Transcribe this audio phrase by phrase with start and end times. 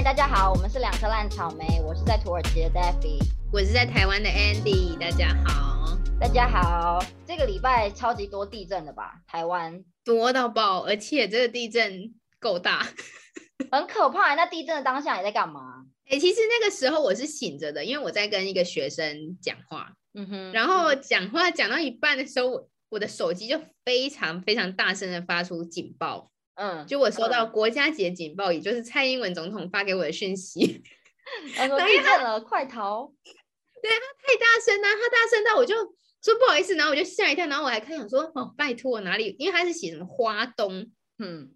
[0.00, 3.18] 嗨，大家好，我们是两颗烂草莓，我是在土耳其的 Daffy，
[3.52, 7.04] 我是在台湾的 Andy，大家好，大家好。
[7.26, 9.20] 这个礼拜超级多地震的吧？
[9.26, 12.86] 台湾多到爆，而且这个地震够大，
[13.70, 14.34] 很可怕。
[14.34, 15.84] 那地震的当下你在干嘛？
[16.08, 26.30] 哎，其实那个时候我是醒着的，因为我在跟一个学生讲话，嗯哼，然后讲话讲到一半的时候，我我的手机就非常非常大声的发出警报。
[26.62, 30.82] 嗯，就我收到国家级警报，也就是蔡英文总统发给我的讯息，
[31.56, 33.10] 他说 地震了，快逃！
[33.82, 35.74] 对啊，他太大声了，他大声到我就
[36.22, 39.34] 说不好意思，然后我就吓一跳，然后我还看想说哦，拜托哪里？
[39.38, 41.50] 因为他是写什么花东，嗯，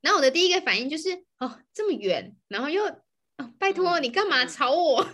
[0.00, 5.06] 然后我的第一个反应就是哦这么远，然后又哦拜托你干嘛吵我？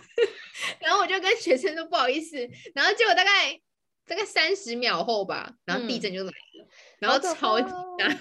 [0.81, 2.37] 然后我就跟学生说不好意思，
[2.73, 3.61] 然后结果大概
[4.07, 8.19] 大概三十秒后吧，然后地震就来了，然后超级大。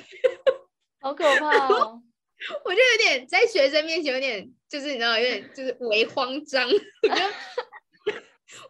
[1.07, 2.03] 好可怕哦！
[2.65, 6.69] 我就有点在学生面前有点，就是你知道，有点就是微慌张。
[6.69, 7.15] 我就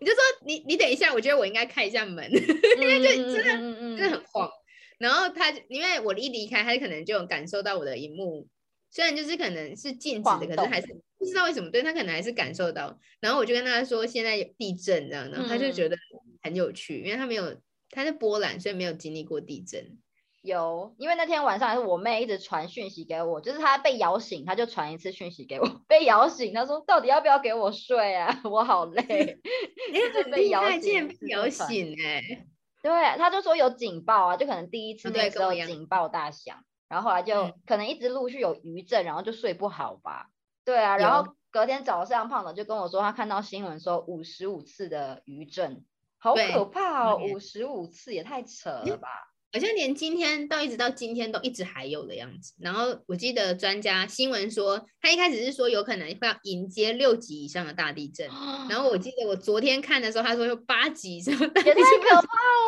[0.01, 2.31] 我就说你你等一下，我觉得我应该开一下门，
[2.79, 3.53] 因为就真的
[3.97, 4.51] 真的很慌。
[4.99, 8.47] 然后他因为我一离开，他可能就感受到我的荧幕，
[8.91, 13.01] 虽然就是可能是静止的，可是还是不知道为什么，对他可能还是感受到。
[13.21, 15.97] 然后我就跟他说现在有地震这样，然后他就觉得
[16.43, 19.99] 很有趣，因为他没有他是波兰，所以没有经历过地震。
[20.47, 25.69] 有，因为那天晚上还是我妹一直传讯息给我，就是她被摇醒，她就传一次讯息给我。
[25.87, 28.41] 被摇醒，她说到底要不要给我睡啊？
[28.51, 29.05] 我好累。
[29.93, 32.47] 你很被摇醒，被摇醒哎。
[32.83, 40.29] 对，他就说有警报啊，就可能第一次那时候警报大响，然后后来就可能一直陆续有余震，然后就睡不好吧。
[40.65, 45.85] 对啊，然后隔天早上胖的就跟我说，他看到新闻说五十五次的余震，
[46.19, 49.09] 好可怕哦，五十五次也太扯了吧。
[49.57, 52.53] 好像连今天到一直到今天都一直还有的样子。
[52.61, 58.29] 然后我记得专家新闻说，他一开始是说有可能会要迎接六级以上的大地震。
[58.69, 62.23] 然后我记得我昨天看的时候，他说有八级以上大地震，也太可怕了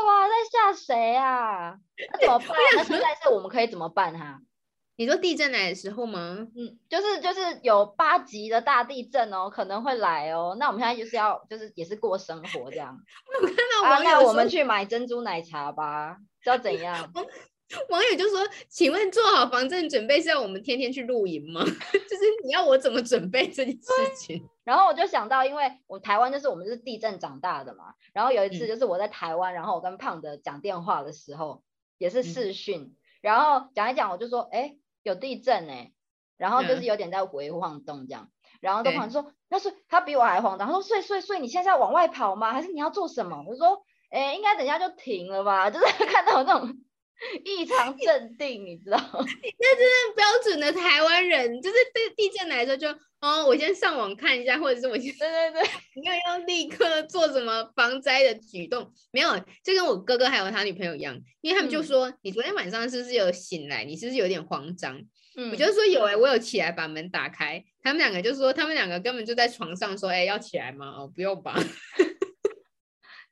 [0.06, 0.28] 吧！
[0.28, 1.76] 在吓谁啊？
[2.14, 2.48] 那怎么办？
[2.76, 4.40] 那现在是我们可以怎么办哈？
[4.96, 6.48] 你说地震来的时候吗？
[6.56, 10.56] 嗯，就是就是有八级的大地震哦，可能会来哦。
[10.58, 12.98] 那我们现在就是要就是也是过生活这样。
[13.40, 16.16] 我看到网友那我们去买珍珠奶茶吧。
[16.48, 17.12] 要怎样？
[17.90, 18.38] 网友就说
[18.70, 21.60] ：“请问做好防震准备是要我们天天去露营吗？
[21.62, 27.92] 就是你要我怎么准备这件事情？”然后我就想到，因为我台湾就是我们是地震长大的嘛。
[28.14, 31.62] 然后有一次就是我在台湾，然后我跟胖的讲电话的时候
[31.98, 35.92] 也是视讯，然后讲一讲，我就说：“哎，有地震哎。”
[36.38, 38.30] 然后就是有点在微晃动这样。
[38.62, 42.50] 然后胖说：“那是他比我还慌张。”他说：“睡睡睡，你现在要往外跑吗？
[42.54, 43.84] 还是你要做什么？”我说。
[44.10, 45.70] 哎，应该等下就停了吧？
[45.70, 46.68] 就是 看到那种
[47.44, 48.98] 异常镇定，你知道？
[48.98, 52.88] 那真的标准的台湾人，就是对地震来说，就
[53.20, 55.62] 哦，我先上网看一下，或者是我先对对对，
[56.00, 58.92] 没有要立刻做什么防灾的举动？
[59.10, 63.84] 没有，就跟我哥哥还有他女朋友一样，因为他们就说，你昨天晚上是不是有醒来？
[63.84, 65.00] 你是不是有点慌张？
[65.36, 67.62] 嗯，我就说有哎，我有起来把门打开。
[67.82, 70.86] 他们两个就说，他们两个根本就在床上说，哎，要起来吗？
[70.98, 71.54] 哦，不用吧。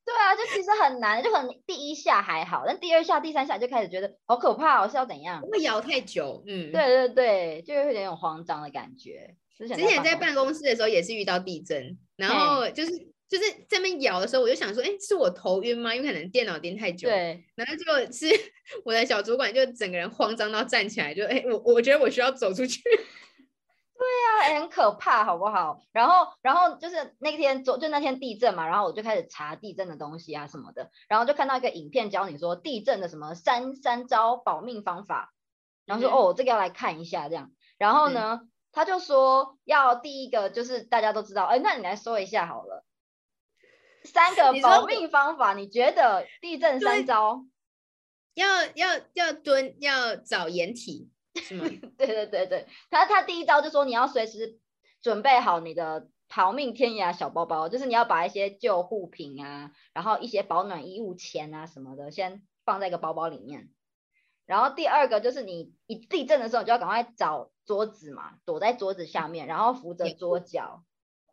[0.07, 5.43] 对啊，就其实很难，就可能第一下还好，但第二下、第三下就开始觉得好可怕哦，是要怎样？
[5.43, 9.35] 会摇太久，嗯，对对对，就会有点慌张的感觉。
[9.59, 12.93] 之前在办公室的时候也是遇到地震，然后就是
[13.29, 15.93] 就是这边摇的时候，我就想说，哎，是我头晕吗？
[15.93, 17.09] 因为可能电脑盯太久。
[17.09, 18.27] 对，然后就是
[18.85, 22.81] 我的小主管就整个人慌张到站起来，就哎，我我觉得我需要走出去。
[23.99, 25.81] 对呀，很可怕，好不好？
[25.93, 35.33] 然后，然后就是那天昨就那天地震嘛，然后我就开始查地震的东西啊什么的，然后就看到一个影片教你说地震的什么三三招保命方法，
[35.87, 37.53] 然后说哦，这个要来看一下这样。
[37.79, 38.43] 然后呢，
[38.73, 42.85] 他就说要第一个就是大家都知道，哎，那你来说一下好了，
[44.05, 47.45] 三个保命方法，你觉得地震三招？
[48.35, 51.11] 要要要蹲，要找掩体。
[51.37, 51.65] 是吗？
[51.97, 54.59] 对对对对，他他第一招就说你要随时
[55.01, 63.71] 准备好你的逃命天涯小包包，就是你要把一些救护品啊，然后一些保暖衣物、钱啊什么的，先放在一个包包里面。
[64.45, 70.85] 然后第二个就是你一地震的时候，你就要赶快找桌子嘛，躲在桌子下面，然后扶着桌角，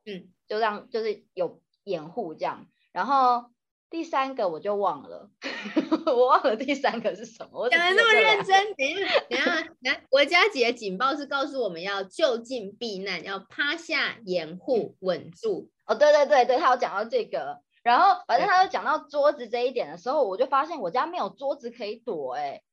[0.06, 2.68] 嗯，就让就是有掩护这样。
[2.92, 3.52] 然后。
[3.94, 5.30] 第三个我就忘了，
[6.08, 7.70] 我忘了第三个是什么。
[7.70, 15.70] 讲的那么认真，等一下，等一下，来，国家级的警报是告诉我们要就近避难，要趴下掩护，稳住。
[15.86, 22.64] 哦，对对对对，他有讲到这个，然后反正他有讲到桌子这一点的时候，我就发现我家没有桌子可以躲，哎，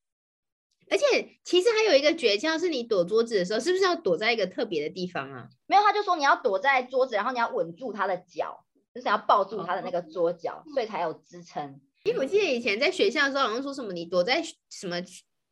[0.91, 5.49] 而且其实还有一个诀窍，是你躲桌子的时候，是不是要躲在一个特别的地方啊？
[5.67, 8.65] 没有，他就说你要躲在桌子，然后你要稳住他的脚，
[8.95, 11.81] 就是要抱住他的那个桌脚，所以才有支撑。
[12.05, 14.97] 因为我记得以前在学校的时候，好像说什么你躲在什么，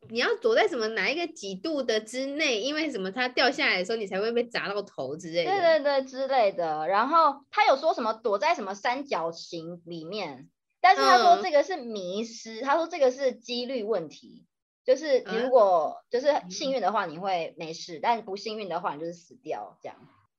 [0.08, 5.50] 你要躲在什么哪一个几度的之内，因为什么它掉下来的时候你才会被砸到头之类的。
[5.50, 6.88] 对对对，之类的。
[6.88, 10.48] 然后他有说什么躲在什么三角形里面，
[10.80, 14.46] 但是他说这个是迷失，他说这个是几率问题，
[14.84, 19.96] 就是你如果就是幸运的话你会没事，但不幸运的话你就是死掉这样。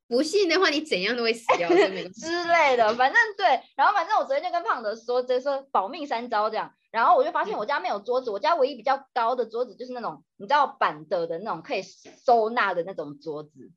[0.09, 1.69] 不信的话，你怎样都会死掉
[2.11, 2.93] 之类的。
[2.95, 3.45] 反正对，
[3.77, 6.73] 然后反正我昨天就跟胖德说，就说保命三招这样。
[6.91, 11.83] 然后我就发现我家没有桌子，我家唯一比较高的桌子就是那种你知道板的的那种可以
[12.25, 13.71] 收纳的那种桌子，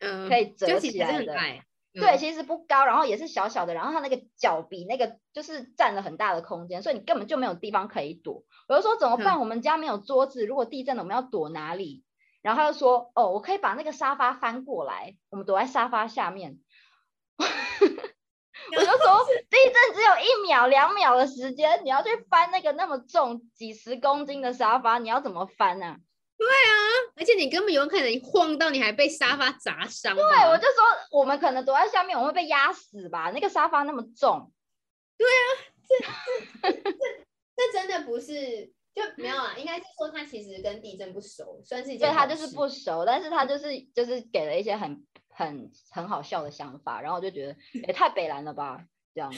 [0.00, 1.34] 嗯，可以折起来的。
[1.94, 8.44] 对，其实不高，然后也是小小的，然后它那个脚比那个就是占了很大的空间，所以你根本就没有地方可以躲。
[8.68, 9.40] 我就说怎么办？
[9.40, 12.04] 我们家没有桌子，如果地震了，我们要躲哪里？
[12.46, 16.60] 然后他就说：“哦，我可以把那个沙发翻过来，我们躲在沙发下面。
[18.70, 25.96] ”我就说： “地震只有一秒、两秒的时间，你要去翻那个那么重几十公斤的沙发，你要怎么翻呢？”
[26.38, 26.70] 对啊，
[27.16, 30.14] 而且你根本有可能晃到，你还被沙发砸伤。
[30.14, 33.32] 对，我就说我们可能躲在下面，我们会被压死吧？
[33.34, 34.52] 那个沙发那么重。
[35.18, 35.42] 对啊，
[36.62, 36.92] 这这这
[37.56, 38.72] 这真的不是。
[38.96, 42.08] 就没有啊，应该是说他其实跟地震不熟，算是一件。
[42.08, 47.54] 对他就是不熟，但是他就是就是给了一些很很很好笑的想法，然后我就觉得
[47.86, 48.82] 也太北蓝了吧，
[49.14, 49.30] 这样。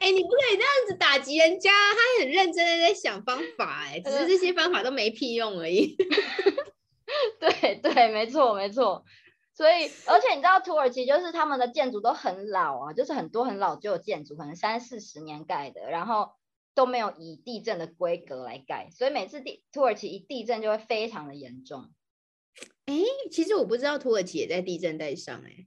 [0.00, 5.96] 哎，你不可以这样子打击人家，他很认真的在想方法，哎，只是这些方法都没屁用而已。
[7.40, 9.02] 对对，没错没错。
[9.54, 16.32] 所以，而且你知道土耳其就是他们的建筑都很老啊，就是很多很老旧的建筑，可能三四十年盖的，然后。
[16.76, 21.90] 都没有以地震的规格来盖，所以每次地土耳其一地震就会非常的严重。
[22.84, 22.94] 哎，
[23.32, 25.66] 其实我不知道土耳其也在地震带上哎，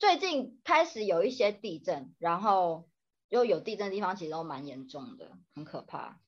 [0.00, 2.88] 最近开始有一些地震，然后
[3.28, 6.20] 又有地震的地方其实都蛮严重的，很可怕。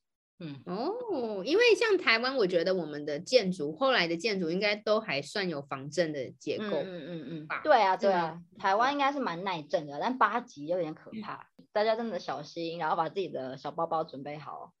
[0.43, 6.65] 嗯哦，因为像台湾，我觉得我们的建筑后来的建筑应该都还算有防震的结构。
[6.65, 14.73] 嗯嗯嗯，对啊对啊，台湾应该是蛮耐震的，但八级有点可怕，大家真的小心，然后把自己的小包包准备好。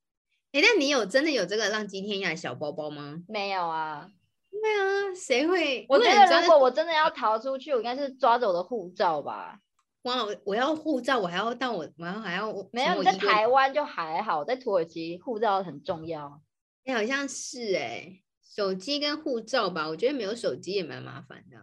[0.51, 3.23] 哎，那你有真的有这个浪迹天涯小包包吗？
[3.27, 4.07] 没有啊，
[4.51, 5.85] 对啊，谁会？
[5.89, 9.57] 我觉得如果我真的要逃出去，我应该是抓着我的护照吧。
[10.03, 16.41] 哇，我要护照，我还要到我，我要还要没有在台湾就还好，在土耳其护照很重要。
[16.85, 21.57] 哎，好像是哎，手机跟护照吧，我觉得没有手机也蛮麻烦的。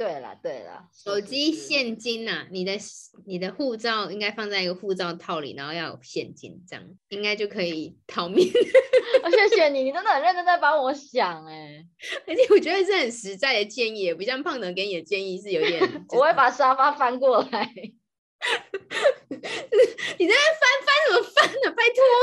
[0.00, 2.72] 对了对了，手机现金呐，你的
[3.26, 8.48] 你的护照应该放在一个护照套里，然后要有现金，这样应该就可以逃命。
[9.30, 11.84] 谢谢你，你真的很认真在帮我想哎，
[12.26, 15.82] 而且我觉得是很实在的建议，不像胖能给你的建议是有点。
[16.16, 17.70] 我会把沙发翻过来。
[20.18, 21.70] 你在那翻翻什么翻呢？
[21.76, 21.82] 拜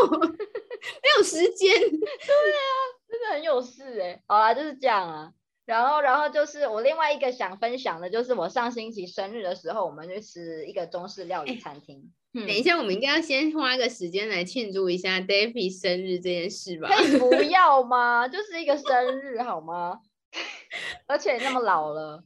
[0.09, 1.77] 托，没有时间。
[1.77, 2.65] 对啊，
[3.07, 4.19] 真的很有事哎。
[4.25, 5.31] 好啦，就是这样啊。
[5.67, 12.09] 然后，然后就是我另外一个想分享的，就是我上星期生日的时候，我们去吃一个中式料理餐厅。
[12.33, 16.87] 等一下，我们应该要先花个时间来庆祝一下 David 生日这件事吧？
[16.87, 18.25] 可以不 要吗？
[18.29, 19.99] 就是一个生日好吗？
[21.05, 22.23] 而且那么老了，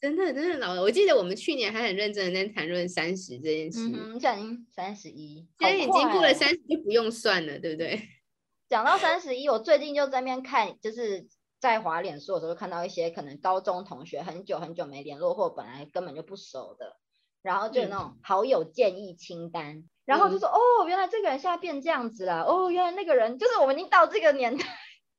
[0.00, 0.80] 真的真的老了。
[0.80, 3.80] 我记得我们去年还很认真的在谈论三十这件事。
[3.80, 8.00] 嗯，现在已经三十一，现在已经过了三十就不用算了，对不对？
[8.70, 11.26] 讲到三十一，我最近就在那边看，就是。
[11.60, 16.96] 在滑脸书的时候看到一些可能高中同学很久很久没联络，或本来根本就不熟的，
[17.42, 24.64] 然后就有那种好友建议清单，然后就说哦，原来这个人现在变这样子了，哦，原来那个人就是我们已经到这个年代，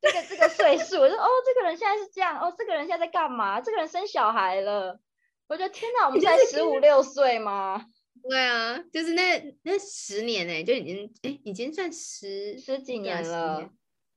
[0.02, 3.60] 这个这个岁数，我说哦，这个人现在是这样，哦，这个人现在在干嘛？
[3.60, 5.00] 这个人生小孩了，
[5.48, 7.86] 我觉得天哪，我们才十五六岁吗？
[8.30, 13.70] 对啊，就是那那十年呢，就已经哎，已经算十十几年了，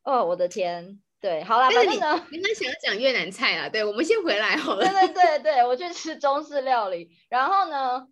[0.04, 1.00] 哦，我的天。
[1.22, 3.68] 对，好啦，反正呢，你们想要讲越南菜啊？
[3.68, 4.80] 对，我们先回来好了。
[4.84, 8.08] 对对对对，我去吃中式料理，然后呢，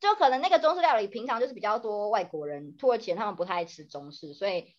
[0.00, 4.74] 就可能那个中式料理平常就是比较多外国人，土耳其人他们不太爱吃中式，所以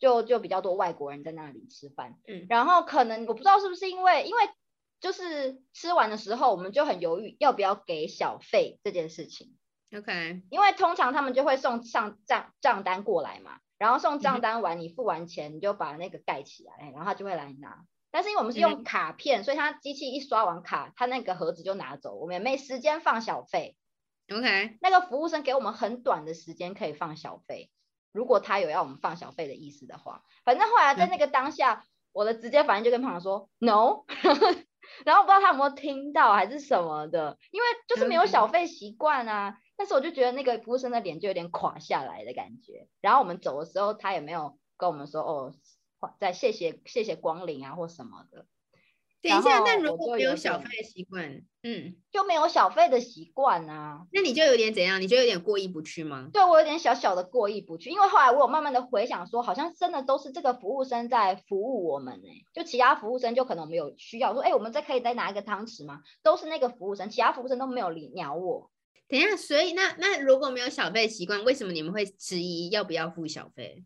[0.00, 2.16] 就就比较多外国人在那里吃饭。
[2.26, 4.40] 嗯，然后可能我不知道是不是因为，因为
[5.00, 9.56] 就是吃完的时候，我们就很犹豫要不要给小费这件事情。
[9.96, 13.60] OK，因为通常他们就会送上账账单过来嘛。
[13.80, 17.86] 然后送账单完，你付完钱，你就把那个盖起来，然后他就会来拿。
[18.10, 23.76] 但是因为我们是用卡片，所以他机器一刷完卡，他那个盒子就拿走，我们也没时间放小费。
[24.30, 27.70] OK，那个服务生给我们很短的时间可以放小费，
[28.12, 34.04] 如果他有要我们放小费的意思的话，反正后来在那个当下，我的直接反应就跟朋友说 no，
[35.06, 39.56] 然后不知道他有没有听到还是什么的，因为就是没有小费习惯啊。
[39.80, 42.86] 但是我就觉得那个服务生的脸就有点垮下来的感觉。
[43.00, 45.54] 然后我们走的时候，他也没有跟我们说哦，
[46.20, 48.44] 在谢谢谢谢光临啊或什么的。
[49.22, 54.06] 等一下，那如果没有小费的习惯，嗯，就没有小费的习惯啊？
[54.12, 55.00] 那你就有点怎样？
[55.00, 56.28] 你就有点过意不去吗？
[56.30, 62.28] 对我有点小小的过意不去，因为后来我有慢慢的回想说，好像真的都是这个服务生在服务我们呢。
[62.52, 66.02] 就其他服务生就可能我们有需要说，哎，我们再可以再拿一个汤匙吗？
[66.22, 68.69] 都是那个服务生，其他服务生都没有理鸟我。
[69.10, 73.84] 等一下，所以那那如果没有小费习惯，为什么你们会质疑要不要付小费？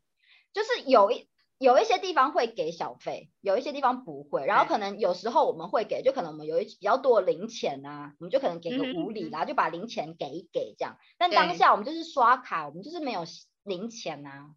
[0.52, 1.28] 就是有一。
[1.58, 4.44] 有一些地方会给小费，有一些地方不会。
[4.44, 10.98] 然后可能有时候我们会给，就可能我们有一比较多的零钱呐，我们就可能给个五里啦，就把零钱给一给这样。
[11.16, 13.24] 但当下我们就是刷卡，我们就是没有
[13.62, 14.50] 零钱呐。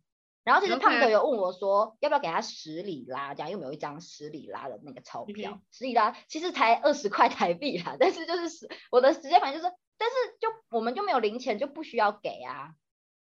[0.44, 5.62] 然后其实胖哥有问我说，要不要给他十里拉，这样又没有一张十里拉的那个钞票。
[5.72, 12.76] 十里拉其实才二十块台币啦，但是就是我的时间反正就是，但是就我们就没有零钱，就不需要给啊。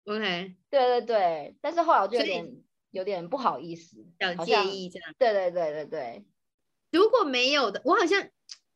[0.05, 2.63] OK，对对对，但是后来我就有点。
[2.91, 5.13] 有点不好意思，想介意这样。
[5.19, 6.25] 对对对对对，
[6.89, 8.29] 如果没有的，我好像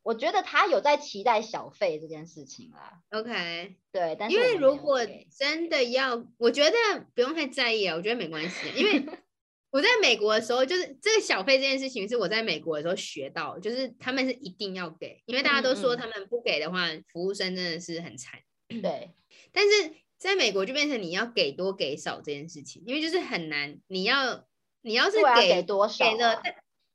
[0.03, 3.01] 我觉得他有在期待小费这件事情啦。
[3.09, 4.99] OK，对，但是因为如果
[5.35, 6.75] 真的要，我觉得
[7.15, 8.69] 不用太在意啊，我觉得没关系。
[8.75, 9.01] 因为
[9.71, 18.39] 我在美国的时候，就是这个小费这件事情是我在美国的时候学到，就是他们是一定要给，因为大家都说他们不给的话，服务生真的是很惨。
[18.67, 19.11] 对，
[19.51, 19.95] 但是。
[20.21, 23.79] 在美国就变成你要给多给少这件事情，因为就是很难。
[23.87, 24.45] 你要
[24.83, 26.39] 你要是给多少，给了，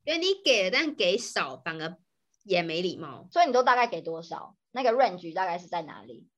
[0.04, 1.96] 因为你给了，但给少反而
[2.44, 3.26] 也没礼貌。
[3.32, 4.56] 所以你都大概给多少？
[4.70, 6.28] 那个 range 大概是在哪里？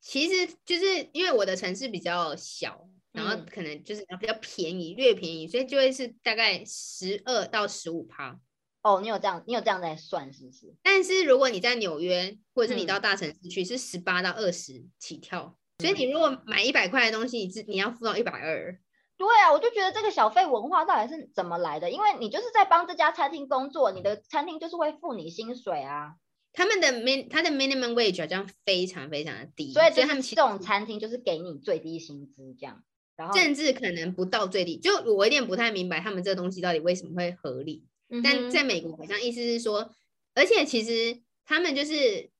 [0.00, 8.38] 其实就是因为我的城市比较小，然后可能就是比较便宜，略便宜，所以就会是大概十二到十五趴。
[8.82, 10.74] 哦，你有这样，你有这样在算是不是？
[10.82, 15.56] 但是如果你在纽约，或者是你到大城市去，是十八到二十起跳。
[15.80, 18.78] 所以你如果买一百块的东西，你是你要付到一百二。
[19.16, 21.90] 对啊，我就觉得这个小费文化到底是怎么来的？
[21.90, 26.14] 因为你就是在帮这家餐厅工作，你的餐厅就是会付你薪水啊。
[26.52, 32.82] 他们的 min 他的 minimum wage 好像非常非常的低，所以他们这种餐厅就是给你最低薪资这样，
[33.18, 34.78] 然后甚至可能不到最低。
[34.78, 37.84] 就我有点不太明白他们这个东西到底为什么会合理。
[38.24, 39.90] 但在美国好像意思是说，
[40.34, 42.30] 而且其实他们就是。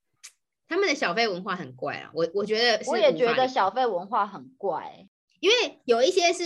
[0.71, 5.09] 他们的小费文化很怪啊，我我觉得我也觉得小费文化很怪，
[5.41, 6.45] 因为有一些是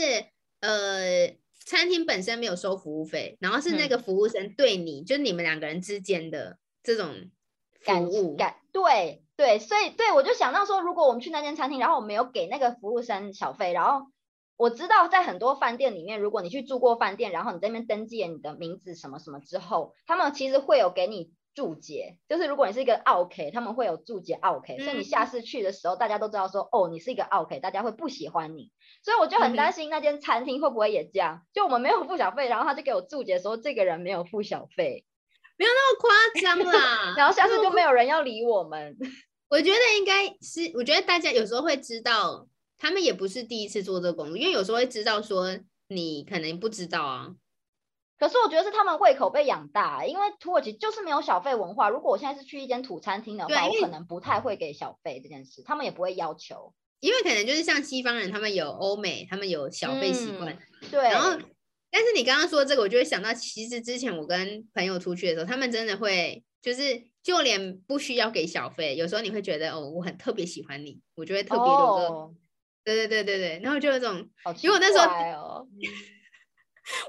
[0.61, 1.35] 呃
[1.67, 7.33] 餐厅本身没有收服务费，然后是那个服务生对你，就你们两个人之间的这种
[7.81, 14.07] 服务感，对对，所以对我就想到说，如果我们去那间餐厅，然后我没有给那个服务生小费，然后
[14.63, 21.33] 我知道在很多饭店里面，如果你去住过饭店，然后你在那边登记了你的名字什么什么之后，他们其实会有给你。
[21.55, 28.71] 注解就是如果你是一个 OK，他们会有注解 OK，所以你下次去的时候，大家都知道说哦，你是一个 OK，大家会不喜欢你，
[29.05, 35.05] 所以我就很担心那间餐厅会不会也这样，就我们没有付小费，然后他就给我注解说这个人没有付小费，
[35.59, 38.97] 没有那么夸张啦， 然后下次就没有人要理我们。
[39.51, 42.47] 我觉得应该是，我觉得大家有时候会知道，
[42.83, 47.29] 他们也不是第一次做这个工作，因为有时候会知道说你可能不知道啊。
[48.19, 51.89] 可是我觉得是他们胃口被养大，因为土耳其就是没有小费文化。
[51.89, 56.75] 如果我现在是去一间土餐厅的话，我可能不太会给小费这件事，他们也不会要求。
[56.99, 60.59] 因为可能就是像西方人，他们有欧美，他们有小费习惯。
[60.91, 61.05] 对。
[61.05, 61.31] 然后，
[61.89, 72.35] 但是你刚刚说这个，我就会想到，其实之前我跟朋友出去的时候，他们真的会，就是就连不需要给小费，有时候你会觉得哦，我很特别喜欢你，我就会特别有个，
[72.85, 74.29] 对对对对对，然后就有种，
[74.61, 75.67] 因为我那时候。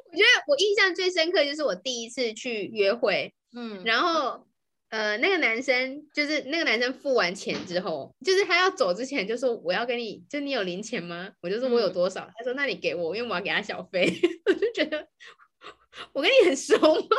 [0.06, 4.46] 我觉得我印象最深刻就是我第一次去约会，嗯，然后
[4.89, 11.32] 呃那个男生就是那个男生付完钱之后，就是他要走之前就说我要跟你，就你有零钱吗？
[11.42, 14.08] 我就说我有多少，他说那你给我，因为我要给他小费。
[14.46, 15.08] 我就觉得
[16.13, 17.18] 我跟你很熟吗？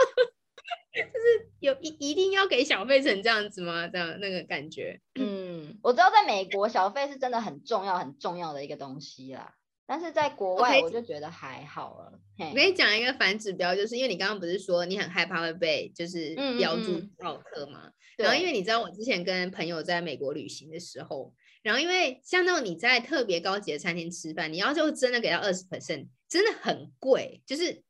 [1.02, 3.88] 就是有一一定要给小费成这样子吗？
[3.88, 9.54] 这样那个感觉， 嗯，我知道在美国小费是真的很重要很重要的一个东西啦。
[9.86, 12.18] 但是在国外，我就觉得还好了。
[12.38, 17.90] 我跟你讲一个反指标，就是因为你刚刚不是说你很害怕会被就是标注奥客吗？
[18.16, 27.42] 然后因为你知道我之前跟朋友在美国旅行的时候，然后因为像那种你在特别高级的餐厅吃饭，你要就真的给到二十 percent，真的很贵。
[27.44, 27.82] 就是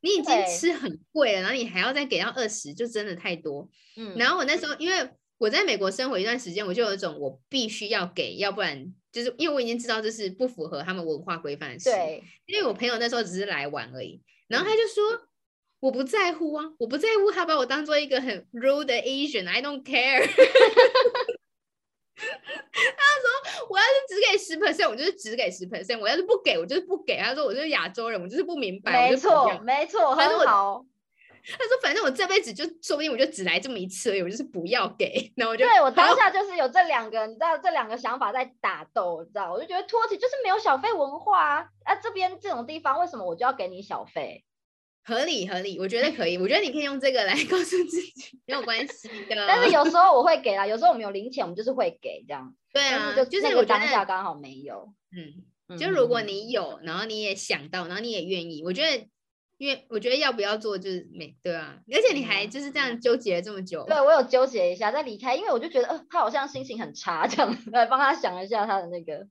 [0.00, 3.68] 你已经吃很贵了，然后你还要再给到二十，就真的太多。
[3.96, 4.16] 嗯。
[4.16, 8.94] 然后我那时候因为我在美国生活一段时间，我就有一种我必须要给，要不然。
[9.12, 12.22] 就是因为我已经知道这是不符合他们文化规范的事，对。
[12.46, 15.02] 因为我朋友那时候只是来玩而已，然后他就说
[15.80, 20.24] ：“我不在乎啊，我不在乎他把我当做一个很 rude 的 Asian，I don't care。
[23.70, 27.16] 我要是只给十 percent，我就是只给十 percent；我要是不给，我就是不给。
[27.18, 29.10] 他说我就是亚洲人，我就是不明白。
[29.10, 30.84] 没错，没错，很好。
[31.42, 35.32] 他说反正我这辈子就说不定我就只来这么一次而已，我就是不要给。
[35.36, 39.52] 然后我就对我当下就是有这两个，你知道这两个想法在打斗，你知道？
[39.52, 44.44] 我就觉得土耳其就是没有小费文化啊，啊这边这种地方为什么我就要给你小费？
[45.02, 46.36] 合理合理，我觉得可以。
[46.36, 49.46] 我觉得你可以用这个来 告诉自己，没有关系的。
[49.48, 52.54] 但是有时候我会给啦，有时候我们有零钱，我们就是会给这样。
[52.72, 54.92] 对啊，就就是我当下刚好没有。
[55.16, 59.06] 嗯，就如果你有，然后你也想到，然后你也愿意，我觉得，
[59.58, 61.78] 因为我觉得要不要做就是没对啊。
[61.92, 63.84] 而且你还就是这样纠结了这么久。
[63.86, 69.26] 对我有纠结一下再离开，因为我就觉得，呃，他好像心情很差这样， 来帮他想一下他的那个。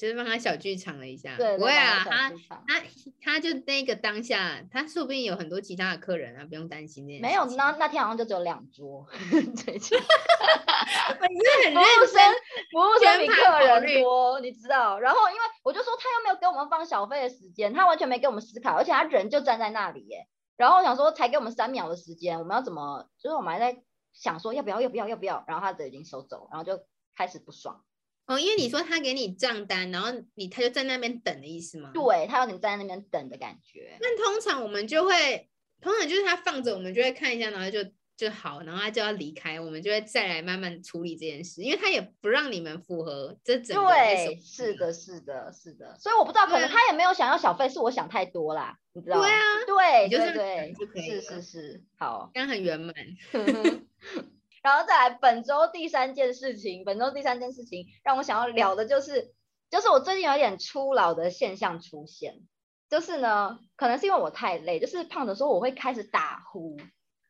[0.00, 2.30] 就是帮他小剧场了一下，对，不会啊，他
[2.66, 2.82] 他
[3.22, 9.06] 他就那个当下，他说不定有很多其他的客人啊，不用担心那没有，那那天好像就只有两桌，
[9.54, 9.98] 最近，
[11.28, 12.32] 你是很服务生，
[12.72, 14.98] 服务生比客人多，你知道。
[14.98, 20.26] 然后因为我就说他又没有给我们放小费的时间，他完全没给我们思考，而且他人就站在那里耶。
[20.56, 23.06] 然后我想说才给我们三秒的时间，我们要怎么？
[23.18, 23.82] 就是我们还在
[24.14, 26.82] 想说要不要要不要要不要，然后他就已经收走，然后就
[27.14, 27.84] 开始不爽。
[28.30, 31.90] 哦，因为你说他给你账单，然后你他就在那边等的意思吗？
[31.92, 33.98] 对他要你站在那边等的感觉。
[34.00, 35.48] 那通常我们就会，
[35.80, 37.84] 通常就是他放着，我们就会看一下，然后就
[38.16, 43.88] 就好，然后他就要离开，我们就会再来慢慢处理这件事，因为他也不让你们符合这整个。
[43.88, 45.98] 对，是的，是的，是的。
[45.98, 49.22] 所以我不知道，可能他也没有想要小费，是我想太多啦，你知道吗？
[49.24, 52.94] 对啊，对，就是对，就可以，是是是，好，这样很圆满。
[54.62, 59.34] 然后再来本周第三件事情，本周第三件事情让我想要聊的就是，
[59.70, 62.40] 就是我最近有点初老的现象出现，
[62.88, 66.76] 就是呢，可能是因为我太累，就是胖的时候我会开始打呼。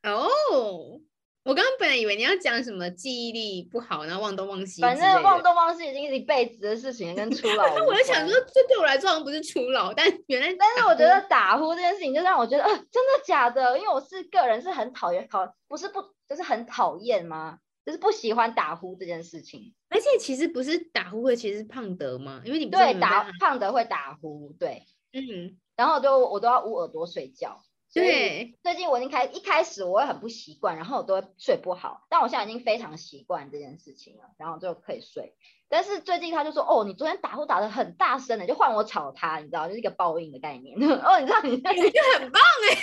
[0.03, 1.01] 哦。
[1.43, 4.83] 我刚刚本来以为你要讲什么记忆力不好，然后忘东忘西。
[4.83, 7.65] 反正忘东忘西已经是一辈子的事情，跟初老。
[7.87, 10.55] 我就想说，这对我来说好像不是初老，但原来。
[10.59, 13.79] 但是我觉得打呼这件事情，就让我觉得，呃，真的假的？
[13.79, 17.59] 因为我是个人是很讨厌，讨不是不就是很讨厌吗？
[17.87, 19.73] 就是不喜欢打呼这件事情。
[19.89, 22.43] 而且其实不是打呼会，其实是胖德吗？
[22.45, 24.83] 因为你对打胖德会打呼，对，
[25.15, 27.63] 嗯，然后就我都要捂耳朵睡觉。
[27.93, 35.35] 对，最近我已经开一开始我会很不习惯，然后我都会睡不好，但我现在已经非常习惯这件事情了，然后就可以睡。
[35.69, 40.77] 但是最近他就说，哦，你昨天打呼打的很大声的，就换我吵他，你知道，就是一个报应的概念。
[40.79, 42.71] 哦，你知道，你我觉很棒哎，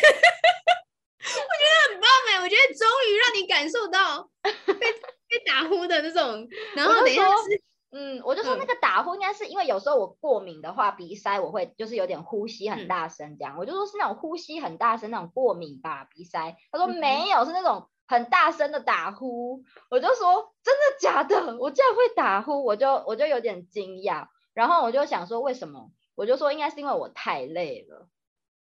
[1.23, 7.61] 我觉得很棒哎，我觉得终于让你感受到被被打呼的那种，然后等一下是。
[7.89, 16.58] 嗯，我就说那个打呼应该是因为有时候我过敏的话，鼻塞我会就是有点呼吸很大声这样，我就说是那种呼吸很大声那种过敏吧，鼻塞。
[16.71, 19.63] 他说没有，是那种很大声的打呼。
[19.89, 21.58] 我就说真的假的？
[21.58, 24.28] 我竟然会打呼，我就我就有点惊讶。
[24.54, 25.91] 然后我就想说为什么？
[26.15, 28.10] 我就说应该是因为我太累了。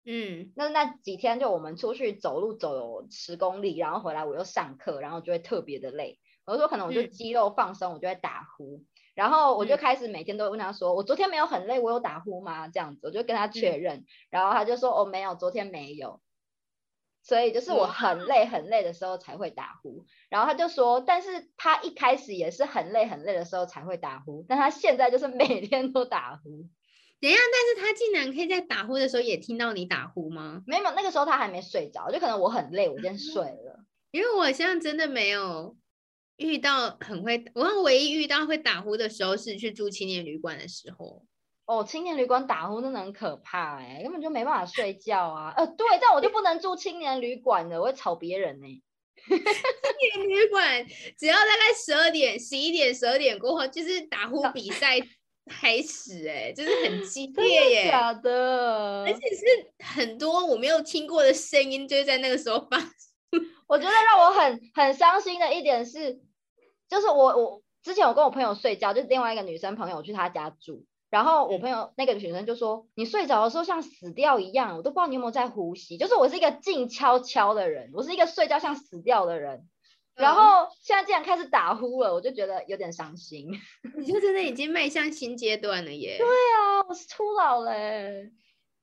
[0.06, 6.20] 嗯，那那几天就我们出去走路走十公里，然后回来我又上课，然后就会特别的累。
[6.46, 8.84] 我就说可能我就肌肉放松，我就会打呼。
[9.20, 16.22] 然后我就开始每天都问他说：“我昨天没有很累，我有打呼吗？”这样子，我就跟他确认，然后他就说：“哦，没有，昨天没有。”
[17.22, 20.06] 所以就是我很累很累的时候才会打呼。
[20.30, 26.70] 然后他就说：“但是他一开始也是很累很累的时候才会打呼，但他现在就是每天都打呼。”
[27.20, 27.38] 怎样？
[27.38, 30.64] 但是他竟然可以在打呼的时候也听到你打呼吗？
[30.66, 33.84] 没有，那个时候他还没睡着，就可能我很累，我先睡了。
[34.12, 35.76] 因为我现在真的没有。
[36.40, 41.24] 遇到很会，我唯一遇到会打呼的时候是去住青年旅馆的时候。
[41.66, 45.54] 哦，青年旅馆打呼真的很可怕哎，根本就没办法睡觉啊。
[45.56, 48.66] 呃，对，但我就不能住青年旅馆了，我会吵别人呢。
[49.28, 49.38] 青
[50.28, 50.84] 年旅馆
[51.16, 54.98] 只要大概十二点、十一点、十二点过后，就是打呼比赛
[55.46, 59.46] 开始哎，就是很激烈耶，假的，而且是
[59.94, 62.78] 很多我没有听过的声音，就是在那个时候发。
[63.68, 66.20] 我觉得让我很很伤心的一点是。
[66.90, 75.98] 就是我我之前我跟我朋友睡觉，就是另外一个女生朋友去她家住，然后我朋友那个女生就说你睡着的时候像死掉一样，我都不知道你有没有在呼吸。
[75.98, 79.68] 就是我是一个静悄悄的人，我是一个睡觉像死掉的人，
[80.16, 83.50] 然后现在竟然开始打呼了，我就觉得有点伤心。
[83.98, 86.18] 你就真的已经迈向新阶段了耶？
[86.18, 88.32] 对啊，我是初老嘞，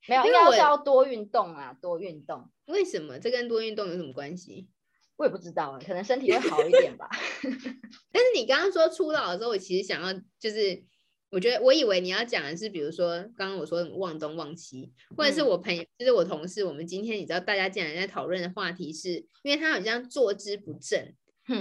[0.08, 2.48] 没有，应该是要多运动啊，多运动。
[2.66, 3.18] 为什么？
[3.18, 4.68] 这跟多运动有什么关系？
[5.16, 7.08] 我也不知道啊，可能身体会好一点吧。
[8.12, 10.84] 但是你刚刚说初老的时候，我其实想要就是
[11.30, 21.14] 我觉得我以为你要讲的是，比如说刚刚我说什么忘东忘西，或者是我朋友，就是我同事，我们今天你知道大家竟然在讨论的话题是，因为他好像坐姿不正，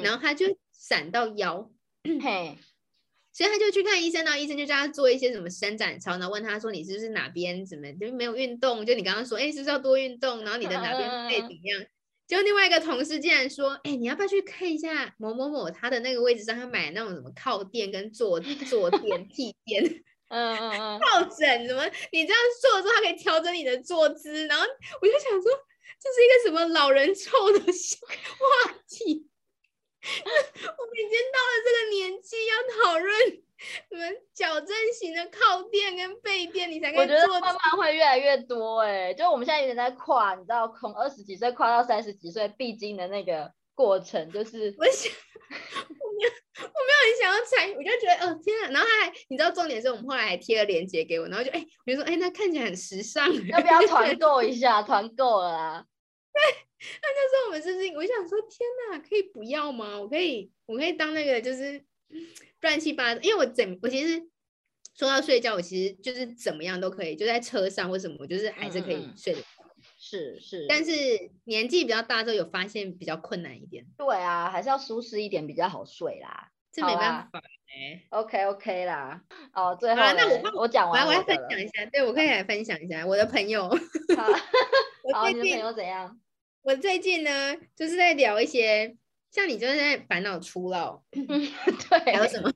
[0.03, 1.71] 然后他就闪到腰，
[2.21, 2.57] 嘿，
[3.31, 8.85] 所以他就去看医生，然后医生就叫他做一些什么伸展操，然后问他说你是不是哪边怎么就没有运动？
[8.85, 10.43] 就你刚刚说，哎，是不是要多运动？
[10.43, 11.85] 然后你的哪边背怎么样？
[12.27, 19.83] 就另外一个同事竟然说：“哎，你要不要去看一下某某某他的那个位置上，他买那种什么靠垫跟坐坐垫、 屁垫，
[20.29, 21.85] 嗯嗯嗯，靠枕什么？
[22.11, 24.47] 你这样坐的时候，他可以调整你的坐姿。
[24.47, 24.65] 然后
[25.01, 25.51] 我就想说，
[26.01, 27.67] 这是一个什么老人臭的话
[28.87, 29.27] 题？
[30.05, 33.43] 我们已经到了这个年纪，要讨论。”
[33.89, 37.39] 你们矫正型的靠垫跟背垫，你才可以做。
[37.39, 45.11] 慢慢会越来越多哎，就我们现在有点在跨，你知道，从二十几岁跨到三十几岁必经的那个过程，就是我想，
[45.49, 48.69] 我没有，我没有很想要参与，我就觉得，哦天啊！
[48.71, 54.83] 然后他还，你知道重点是我们后来还贴了链接给我，然后就哎，我就说，哎，那看起来很时尚， 要不要团购一下？
[54.83, 55.85] 团购了啊。
[56.33, 56.41] 对，
[57.01, 57.87] 那那时候我们是不是？
[57.95, 59.97] 我想说，天哪，可以不要吗？
[59.97, 61.81] 我可以，我可以当那个就是。
[62.65, 64.19] 乱七八糟，因为我整我其实
[64.97, 69.41] 说到睡觉，我其实就是怎么样都可以，就在车上或什么，我就是还是可以睡的。
[69.99, 70.91] 是是，但是
[71.43, 73.85] 年纪比较大之后，有发现比较困难一点。
[73.95, 76.49] 对啊，还是要舒适一点比较好睡啦。
[76.71, 78.03] 这没办法哎。
[78.09, 79.21] OK OK 啦。
[79.53, 83.69] 哦，最后那我我讲完，我要分享一下，对我可以来分享一下我的朋友。
[83.69, 83.77] 好，
[85.29, 86.19] 你的朋友怎样？
[86.63, 88.97] 我最近呢，就是在聊一些。
[89.35, 92.49] 像你就是在烦恼初老， 对，还有什么？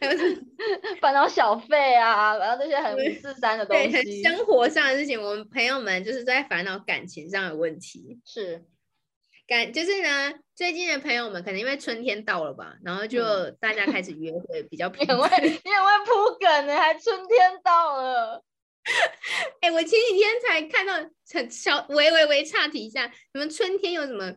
[0.00, 0.40] 还有什么
[1.02, 5.20] 烦恼小费啊，然后这些很五四三的东西，生活上的事情。
[5.20, 8.64] 我们朋友们就是在烦恼感情上的问题，是
[9.48, 15.18] 感就是呢，最近的朋友们可能因为春天到了吧，然后就大家开始约会比较频繁。
[15.42, 18.44] 你很会铺梗呢，还春天到了。
[19.60, 20.94] 哎，我前几天才看到，
[21.34, 24.32] 很小，微微微岔题一下，你们春天有什么？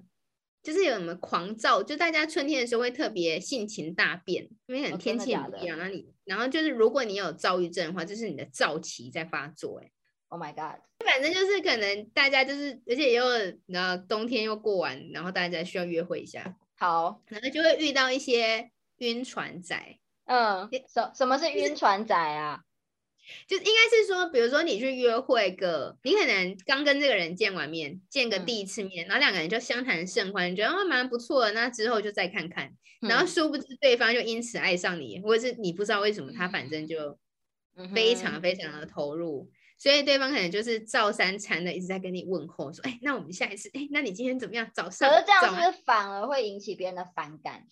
[0.64, 5.78] 就是有什么狂躁，就大家春天的时候会特别性情大变，因为很天气不一样。
[5.78, 9.82] 那你，然后就是如果你有躁郁症的话，就是你的躁期在发作。
[9.84, 9.92] 哎
[10.28, 10.80] ，Oh my god！
[11.04, 13.24] 反正就是可能大家就是，而且又
[13.66, 16.56] 然后冬天又过完，然后大家需要约会一下。
[16.78, 19.98] 好，然后就会遇到一些晕船仔。
[20.26, 22.62] 嗯，什什么是晕船仔啊？
[23.48, 37.18] 就应该是说，比如说你去约会个，你可能刚跟这个人见完面，见个第一次面，然后两个人就相谈甚欢，觉得哦蛮不错的，那之后就再看看，然后殊不知对方就因此爱上你，或者是你不知道为什么他反正就
[37.94, 44.70] 非常非常的投入，所以对方可能就是照三餐的一直在跟你问候，说哎，那我们下一次，哎，那你今天怎么样？
[44.74, 45.10] 早上？
[45.10, 47.66] 可是这样反而会引起别人的反感？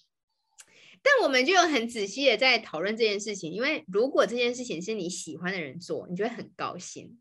[1.02, 7.20] 但我们就有很仔细的在讨论这件事情，因为如果这件事情是你喜欢的人做，你就会很高兴。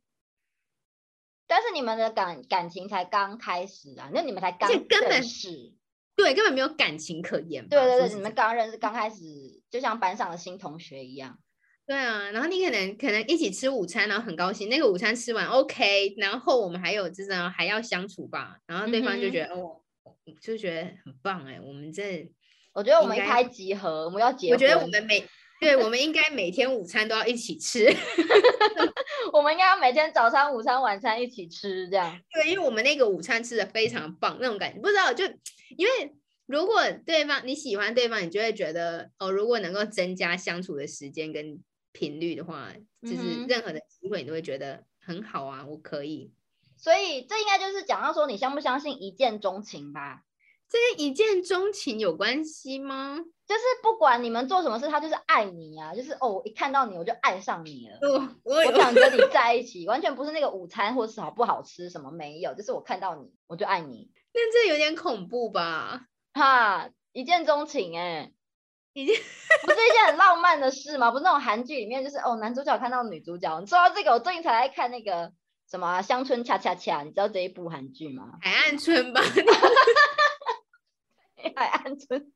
[1.47, 5.73] 但是你们的感感情才刚开始啊，那你们才刚根本是，
[6.15, 7.67] 对，根本没有感情可言。
[7.69, 9.25] 对对对，你们刚认识，刚开始
[9.71, 11.39] 就像班上的新同学一样。
[11.87, 19.81] 对啊，然后你可能可能一起吃午餐，然后很高兴，那个午餐吃完 OK，然后我们还有就是还要相处吧，然后对方就觉得哦，
[20.43, 22.31] 就觉得很棒哎，我们这。
[22.79, 24.53] 我觉得我们一拍即合，我们要结。
[24.53, 25.27] 我觉得我们每，
[25.61, 27.93] 对，我们应该每天午餐都要一起吃。
[29.35, 32.17] 我们应该要每天早餐、午餐、晚餐一起吃，这样。
[32.33, 35.25] 对，因为我们那个午餐吃的非常棒，那种感觉，不知道就
[35.77, 36.15] 因为
[36.47, 41.59] 如果对方你喜欢对方，你就会觉得哦，如果能够增加相处的时间跟
[41.91, 46.33] 频率的话，就是任何的机会你都会觉得很好啊，我可以。
[46.77, 50.23] 所以这应该就是讲到说，你相不相信一见钟情吧？
[50.71, 53.19] 这跟一见钟情有关系吗？
[53.47, 55.95] 就是不管你们做什么事，他就是爱你啊！
[55.95, 57.99] 就是哦，我一看到你我就爱上你了，
[58.45, 64.11] 我想跟你在一起，完全不是那个午餐或是好不好吃什么没有，就是我看到你我就爱你。
[64.35, 66.03] 那这有点恐怖吧？
[66.35, 68.31] 哈，一见钟情哎，
[68.93, 69.17] 一见
[69.63, 71.11] 不是一件很浪漫的事吗？
[71.11, 73.59] 不是那种韩剧里面就是哦，男主角看到女主角。
[73.61, 75.33] 你说到这个，我最近才在看那个
[75.71, 78.35] 什么乡村恰恰恰，你知道这一部韩剧吗？
[78.43, 79.23] 海岸村吧。
[81.57, 82.33] 海岸村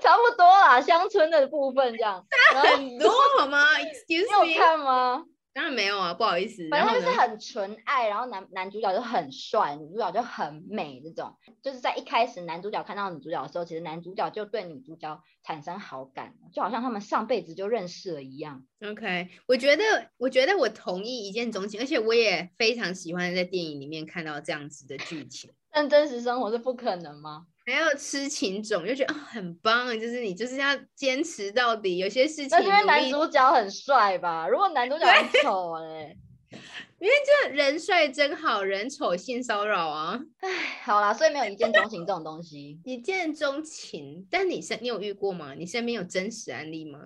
[0.00, 2.26] 差不多啦，乡村的部分这样，
[2.74, 3.64] 很多好吗？
[4.08, 5.24] 你有看吗？
[5.52, 6.68] 当然没有啊，不好意思。
[6.68, 18.66] 反正就是很纯爱，然后男男主角就很帅，女主角就很美，这种就是在一开始男主角看到女主角的时候，其实男主角就对女主角产生好感，就好像他们上辈子就认识了一样。
[18.86, 25.50] OK，我觉得，我觉得我同意一见钟情，而且我也非常喜欢在电影里面看到这样子的剧情。
[25.70, 27.46] 但真实生活是不可能吗？
[27.66, 31.98] 还有痴情种，就觉得啊很棒，就是你就是要坚持到底。
[31.98, 34.46] 有些事情，那因为男主角很帅吧？
[34.48, 36.16] 如果男主角很丑嘞，
[37.00, 40.18] 因为这人帅真好人丑性骚扰啊。
[40.40, 40.48] 唉，
[40.84, 42.78] 好啦，所以没有一见钟情这种东西。
[42.86, 45.54] 一见钟情，但你身你有遇过吗？
[45.54, 47.00] 你身边有真实案例吗？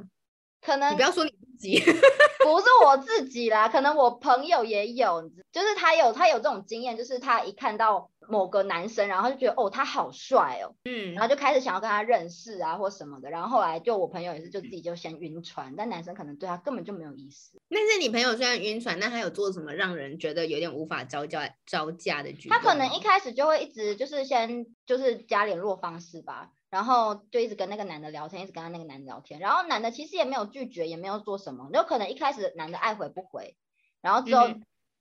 [0.61, 1.81] 可能你不要说你自己，
[2.45, 17.61] 不是我自己啦，可能我朋友也有，就是他有他有这种经验，就是他一看到某个男生，然后就觉得哦他好帅哦，嗯，然后就开始想要跟他认识啊或什么的，然后后来就我朋友也是就自己就先晕船，但男生可能对他根本就没有意思。
[17.69, 22.59] 但是你朋友虽然晕船，那他有做什么让人觉得有点无法招架招架的举动？
[22.59, 26.51] 他可能一开始就会一直就是先就是加联络方式吧。
[26.71, 29.41] 然后就一直跟那个男的聊天，一直跟他那个男的聊天。
[29.41, 31.69] 然后男的其实也没有拒绝，也没有做什么。
[31.73, 33.57] 有可能一开始男的爱回不回，
[34.01, 34.47] 然后之后，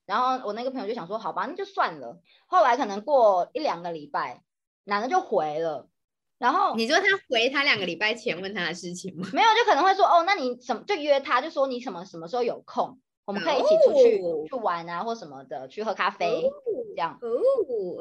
[0.10, 2.20] 然后我那个朋友就想说，好吧，那就算了。
[2.48, 4.42] 后来可能过一两个礼拜，
[4.86, 5.88] 男的就回了。
[6.40, 9.30] 然后你说他回他两个礼拜前问他的事情吗？
[9.32, 13.00] 没有，就可能会说，哦，那你什么就约他，就说你什么什么时候有空。
[13.26, 14.20] 我们可以一起出去
[14.50, 16.50] 去玩啊，或什么的，去喝咖啡
[16.96, 17.20] 这样。
[17.22, 17.30] 哦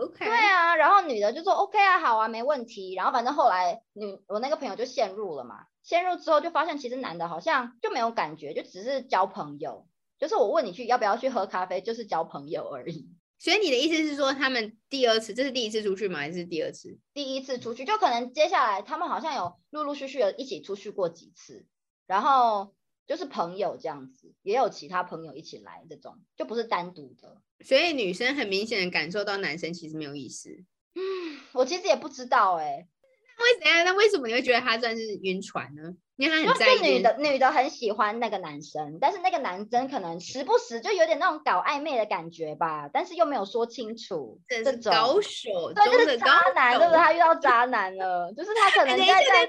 [0.05, 0.25] ，OK。
[0.25, 2.95] 对啊，然后女的就说 OK 啊，好啊，没问题。
[2.95, 9.87] 然后反正后来女我那个朋友就陷入了嘛，陷入之后就发现其实男的好像就没有感觉，就只是交朋友，
[10.19, 13.09] 就是我问你去要不要去喝咖啡，就是交朋友而已。
[13.39, 16.19] 所以你的意思是说，他们第二次这是第一次出去吗？
[16.19, 16.99] 还是第二次？
[17.15, 21.67] 第一次出去，就可能接下来他们好像有陆陆续续的一起出去过几次，
[22.07, 22.75] 然后。
[23.09, 27.41] 就是朋友这样子，也有其他朋友一起来，这种就不是单独的。
[27.65, 30.51] 所以女生很明显的感受到男生其实没有意思。
[30.95, 32.98] 嗯， 我其实也不知道哎，那
[33.39, 33.85] 为什么？
[33.85, 35.95] 那为什么你会觉得他算是晕船呢？
[36.17, 36.81] 因为他很在意。
[36.81, 44.41] 女的，女的很喜欢那个男生，但是那个男生可能时不时就有点那种搞暧昧的感觉吧，但是又没有说清楚。
[44.49, 46.99] 这种高手，对，就是渣男，对不对？
[46.99, 49.49] 他遇到渣男了，就是他可能在在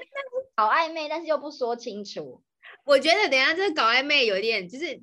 [0.54, 2.42] 搞暧昧，但是又不说清楚。
[2.84, 5.02] 我觉得等下这个搞暧昧有一点，就是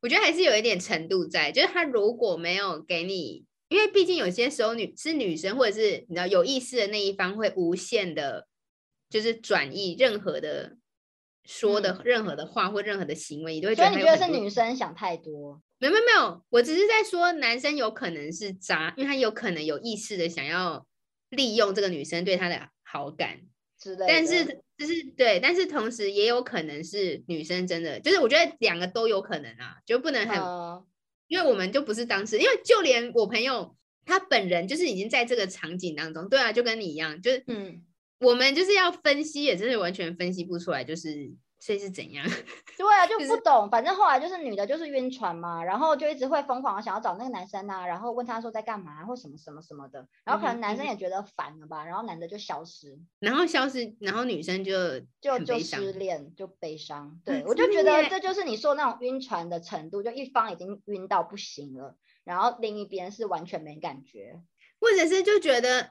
[0.00, 8.46] 我觉得还是有一点程度在，就是他如果没有给你，因为毕竟有些时候女是女生或者是你知道有意思的那一方会无限的，
[9.08, 10.76] 就是转移任何的
[11.44, 13.90] 说的任何的话或任何的行为，你都会觉得。
[13.90, 15.62] 所以你觉得是女生想太多？
[15.78, 20.86] 没有没有没有，我只是在说男生有可能是渣，因为他有可能有意识的想要
[21.30, 23.40] 利用这个女生对他的好感。
[24.08, 24.42] 但是
[24.78, 30.38] 就是对，但是同时也有可能是女生真的，就是我觉得两个都有可能啊，就不能很，
[31.28, 37.82] 因为我们就不是当时，因为就连我朋友他本人就是已经在这个场景当中，对啊，就跟你一样，就是嗯，
[38.20, 41.32] 我们就是要分析，也真是完全分析不出来，就是。
[41.58, 42.24] 所以是怎样？
[42.76, 43.68] 对啊，就不懂。
[43.70, 50.06] 反正后来就是女的，就是晕船嘛，然后就一直会疯狂的想要找那个男生啊，然后问他说在干嘛或什么什么什么的。
[50.24, 57.20] 然后可能男生也觉得烦了吧，然后男的就消失，然后消失，然后女生就就就失恋，就悲伤。
[57.24, 64.40] 对，我就觉得这就是你说那种晕船的程度，就一方已经晕到不行了，然后另一边是完全没感觉，
[64.78, 65.90] 或者是就觉得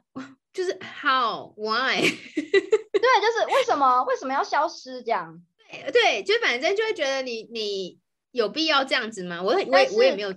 [0.53, 1.99] 就是 how why？
[1.99, 5.43] 对，就是为什么为什么要消失这样？
[5.91, 7.99] 对，就反正就会觉得你你
[8.31, 9.41] 有必要这样子吗？
[9.41, 10.33] 我我我也没有，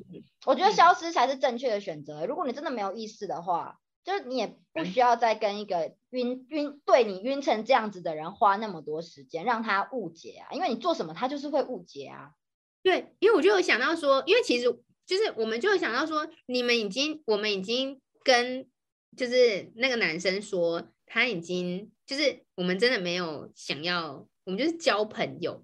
[0.46, 2.26] 我觉得消失才是正确的选择。
[2.26, 10.48] 如果你真的没有意识的话，就是你也不需要再跟一个晕晕对你晕成这样子的人花那么多时间，让他误解啊。
[10.52, 12.30] 因为你做什么，他就是会误解啊。
[12.82, 14.64] 对，因为我就有想到说，因为其实
[15.04, 18.66] 就是我们就会想到说，你们已经我们已经跟
[19.16, 24.26] 就是那个男生说，他已经就是我们真的没有想要。
[24.48, 25.62] 我们就是交朋友，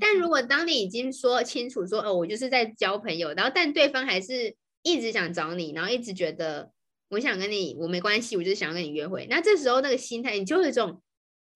[0.00, 6.70] 但如果当你已经说清楚说哦，我就是在交朋友，然后但对方还是一直想找你，然后一直觉得
[7.08, 11.02] 我想跟你，我没关系，我就是想要跟你约会，那这时候那个心态，你就有一种，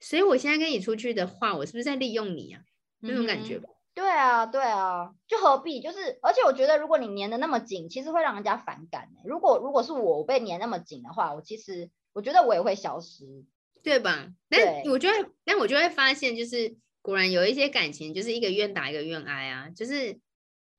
[0.00, 2.60] 所以我现在跟你出去的话，我是不是在利用你啊？
[2.98, 3.68] 那种感觉吧？
[3.94, 5.80] 对啊，对啊，就何必？
[5.80, 9.08] 就是，而且我觉得，如果你粘的那么紧，其实会让人家反感。
[9.24, 13.44] 如果如果是我被粘那么紧的话，我其实我觉得我也会消失。
[13.82, 14.28] 对吧？
[14.48, 19.68] 但我就会，但我就会发现，就是果然有一些感情，就是一个愿打一个愿挨啊。
[19.70, 20.18] 就是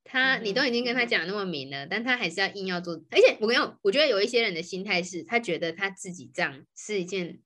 [0.03, 2.93] 他，你都已经跟他讲那么明了，但他还是要硬要做。
[3.11, 7.39] 而且我跟你讲，我觉得有一些人的心态是，他觉得他自己这样是一件，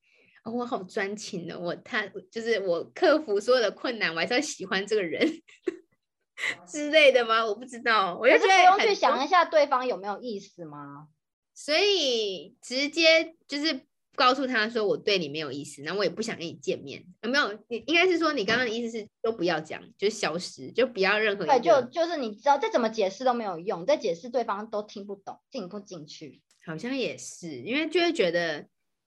[0.46, 5.42] 我好专情的，我他就是我克服所有的困难，我还是要喜欢这个人
[6.68, 7.46] 之类的吗？
[7.46, 11.08] 我不知道，我就觉得不用去想一下对方有没有意思吗？
[11.54, 13.82] 所以直接就是。
[14.15, 17.04] 告诉他说我对你没有意思，那我也不想跟你见面。
[17.21, 17.52] 有没有？
[17.67, 21.45] 你应该是说你刚刚的意思是都不要讲，就消失，就不要任何。
[21.45, 26.41] 对，就就是你知道再怎么解释都没有用，再解释对方都听不懂，进不进去。
[26.65, 28.65] 好像也是，因为就会觉得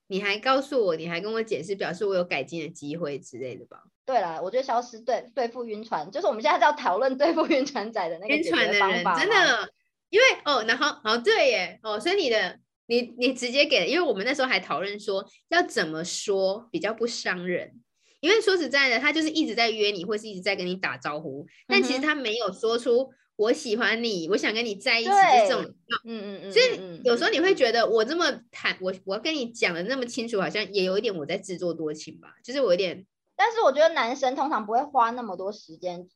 [0.09, 3.83] 你还告诉我，你还跟我解释，表示我有改进的机会之类的吧？
[4.05, 9.69] 对了，我觉得消失对对付晕船，就是我们现在在讨论对付晕船仔的那个晕船的人，真的，
[10.11, 17.81] 因为哦，然后哦，对耶，哦，所以你的你你直接给，因为我们那时候还讨论说要怎么说比较不伤人。
[18.21, 25.63] 因为说实在的，他就是一直在约你，或是一直在跟你打招呼，但其实他没有说出我喜欢你，我想跟你在一起这种。
[26.05, 26.53] 嗯嗯嗯。
[26.53, 32.35] 所以有时候你会觉得我这么坦，我我跟你讲的那么清楚，好像也有一点我在自作多情吧？
[32.43, 33.07] 就是我有点。
[33.37, 36.09] 但是我觉得男生通常不会花那么多时间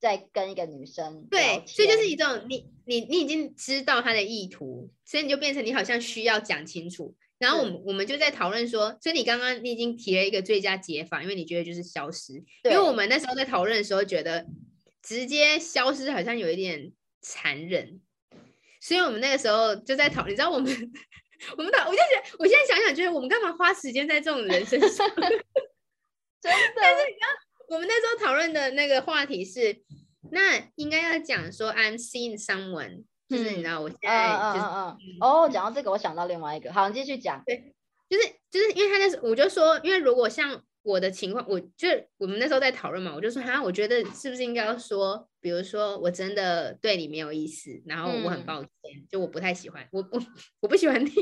[0.00, 1.26] 在跟一个女生。
[1.30, 7.14] 对，所以就是一种你你你已经知道他的意图，所以你就变成你好像需要讲清楚。
[7.38, 12.34] 然后我们我们就在讨论说，所以你刚刚你已经提了一个最佳解法，因为你觉得就是消失。
[12.64, 14.44] 因为我们那时候在讨论的时候，觉得
[15.02, 18.00] 直接消失好像有一点残忍，
[18.80, 20.70] 所以我们那个时候就在讨，你知道我们
[21.56, 25.08] 我们讨，我就觉得我现在想想，就是我们干嘛花时间在这种人身上？
[26.42, 26.72] 真的。
[26.76, 27.28] 但是你知道，
[27.70, 29.80] 我们那时候讨论的那个话题是，
[30.32, 33.04] 那应该要讲说，I'm seeing someone。
[33.28, 34.66] 就是你知道，我现在就是
[35.20, 37.40] 哦，讲到这个，我想到另外一个，好，你继续讲。
[37.46, 37.72] 对，
[38.08, 48.70] 就是就是因为他那时，我就说，因为如果像我的情况，我就我们那时候在讨论嘛，我就说，哈，我觉得是不是应该要说，比如说我真的对你没有意思，然后我很抱歉，
[49.08, 50.20] 就我不太喜欢，我我
[50.62, 51.12] 我不喜欢你。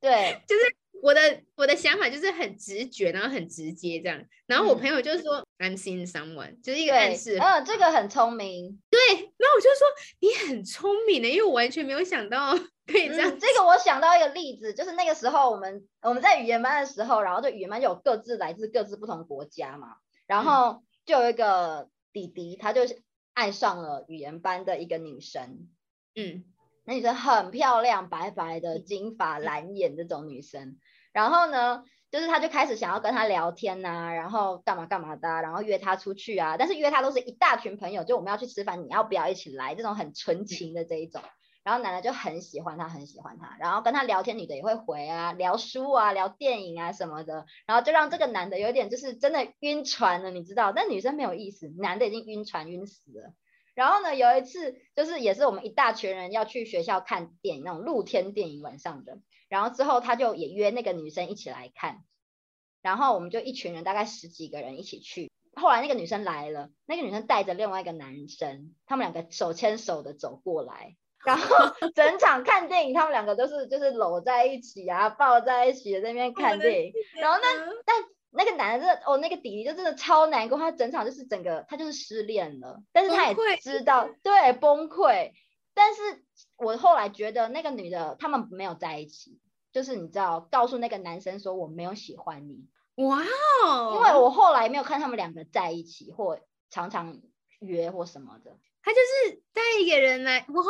[0.00, 0.74] 对， 就是。
[1.02, 1.20] 我的
[1.54, 4.24] 我的想法就是很直觉，然后很直接这样。
[4.46, 7.38] 然后我朋友就是说，I'm seeing someone，就是一个暗示。
[7.38, 8.80] 嗯，这个很聪明。
[8.90, 9.86] 对，然后我就说
[10.20, 12.56] 你很聪明的，因为我完全没有想到
[12.86, 13.38] 可以这样。
[13.38, 22.82] 这个我想到一个例子，就是那个时候我们我们在语言班的时候，然后就语言班有各自来自各自不同国家嘛，然后就有一个弟弟，他就
[23.34, 25.68] 爱上了语言班的一个女生。
[26.14, 26.44] 嗯。
[26.88, 30.78] 那女生很漂亮，白白的，金发蓝眼这种女生。
[31.12, 36.56] 然后呢，就是他就开始想要跟他聊天呐，然后干嘛干嘛的，然后约他出去啊。
[36.56, 39.74] 但是约他都是一大群朋友，就我们要去吃饭，你要不要一起来？
[39.74, 41.20] 这种很纯情的这一种。
[41.62, 43.54] 然后男的就很喜欢她，很喜欢她。
[43.60, 47.44] 然后跟她聊天，女的也会回啊，聊书啊，聊电影啊什么的。
[47.66, 50.72] 然后就让这个男的有点就是真的晕船了，你知道？
[50.72, 53.34] 但女生没有意思，男的已经晕船晕死了。
[53.78, 59.20] 然后呢，有一次就是也是我们一大群人要去学校看电影，那种露天电影晚上的。
[59.48, 62.00] 然后之后他就也约那个女生一起来看，
[62.82, 65.30] 然后我们就一群人大概十几个人一起去。
[65.54, 71.46] 后来那个女生来了，那个女生带着另外一个男生，他们两个手牵手的走过来，然后
[71.94, 76.92] 整场看电影，他们两个都是就是搂在一起啊，抱在一起在那边看电影。
[77.20, 77.48] 然后那
[77.86, 77.96] 但。
[78.30, 85.32] 那个男的真的哦，那个弟弟就真的超难过，他整场就是整个他就是失恋了，但是他也知道对崩溃，
[85.74, 86.24] 但是
[86.56, 89.40] 我后来觉得那个女的他们没有在一起，
[89.72, 93.18] 就是你知道告诉那个男生说我没有喜欢你，哇
[93.64, 96.38] 哦，因为我后来没有看他们两个在一起或
[96.70, 97.20] 常常
[97.60, 98.58] 约或什么的。
[98.82, 100.64] 他就是带一个人来，哇，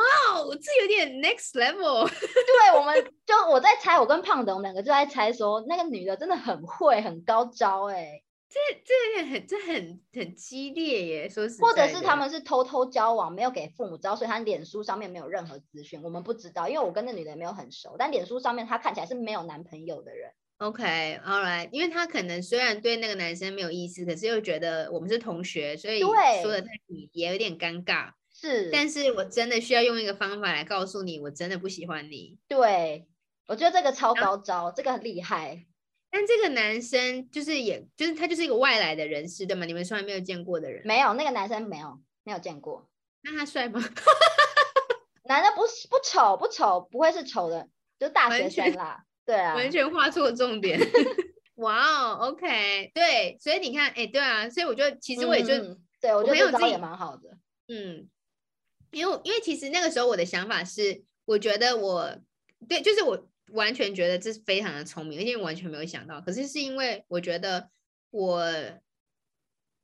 [0.61, 2.09] 这有点 next level。
[2.09, 20.33] 对，我们就我在猜，我跟胖的我们两个就在猜说，那个女的真的很会，很高招，哎，这这很这很很激烈耶，说是或者是他们是偷偷交往，没有给父母知道，所以他脸书上面没有任何资讯，我们不知道，因为我跟那女的也没有很熟，但脸书上面她看起来是没有男朋友的人。
[20.59, 28.13] OK，All right，因为他可能虽然对那个男生没有意思，可是又觉得我们是同学，所以说的太你也有点尴尬。
[28.33, 32.39] 是，但是我真的需要用一个方法来告诉你，我真的不喜欢你。
[32.49, 33.07] 对，
[33.47, 35.65] 我觉得这个超高招，这个很厉害。
[36.11, 39.65] 但这个男生就是，也就是他就是一个外来的人士，对吗？
[39.65, 40.83] 你们从来没有见过的人？
[40.87, 42.89] 没有，那个男生没有，没有见过。
[43.23, 43.81] 那他帅吗？
[45.25, 47.69] 男的不不丑，不丑，不会是丑的，
[47.99, 49.05] 就大学生啦。
[49.29, 50.81] 对啊，完全画错重点。
[51.57, 55.55] 哇哦，OK，对，所以你看，哎，对啊，所以我觉得其实我也就，
[56.01, 57.37] 对我觉得这招也蛮好的。
[57.67, 58.09] 嗯，
[58.91, 62.17] 因为因为其实那个时候我的想法是，我觉得我
[62.67, 66.23] 对，就是我完全觉得这是非常的聪明，而且完全没有想到。
[66.23, 67.69] 可是是因为我觉得
[68.09, 68.51] 我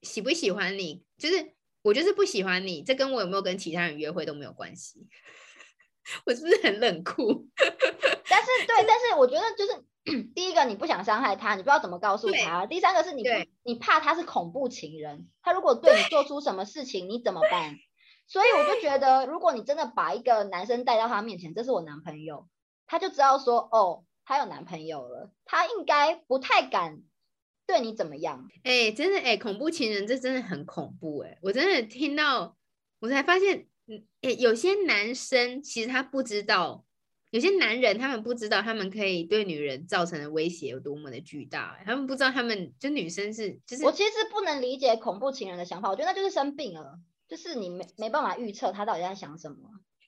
[0.01, 5.07] 喜不喜欢你，就是我就是不喜欢你，这跟我有没有跟其他人约会都没有关系。
[6.27, 7.47] 我是不是很冷酷？
[7.57, 9.85] 但是对，但是我觉得就是
[10.35, 13.23] 第一个，你不想伤害他，你不知道怎么告诉他；第三个是你
[13.63, 17.77] 你怕他是恐怖情人，他如果对你做出什么事情，你怎么办？
[18.27, 22.49] 所以我就觉得，如果你真的把一个男生带到他面前，这是我男朋友，
[22.87, 27.01] 他就知道说，哦，他有男朋友了，他应该不太敢
[27.67, 28.49] 对你怎么样。
[28.63, 32.57] 哎，真的哎，恐怖情人这真的很恐怖哎，我真的听到，
[33.01, 33.69] 我才发现。
[33.87, 36.85] 嗯，诶，有些男生其实他不知道
[37.31, 49.57] 有些男人他们不知道他们可以对女人造成的威胁有多么的巨大，他们不知道他们就女生是就是我其实不能理解恐怖情人的想法，我觉得那就是生病了，就是你没没办法预测他到底在想什么。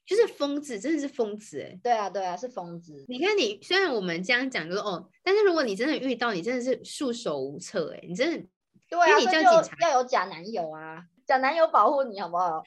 [0.06, 1.76] 就是疯子，真的是疯子哎！
[1.82, 3.04] 对啊，对啊，是疯子。
[3.08, 8.04] 你看你，虽然我们这样讲，就是哦，但是如果你真的遇到，你真的是束手无策哎！
[8.06, 8.46] 你真的，
[8.88, 9.42] 对啊，所以就
[9.80, 12.62] 要有假男友啊，假男友保护你好不好？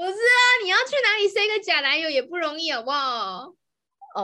[0.00, 3.52] 不是啊，你要去哪里生一个假男友也不容易好不好？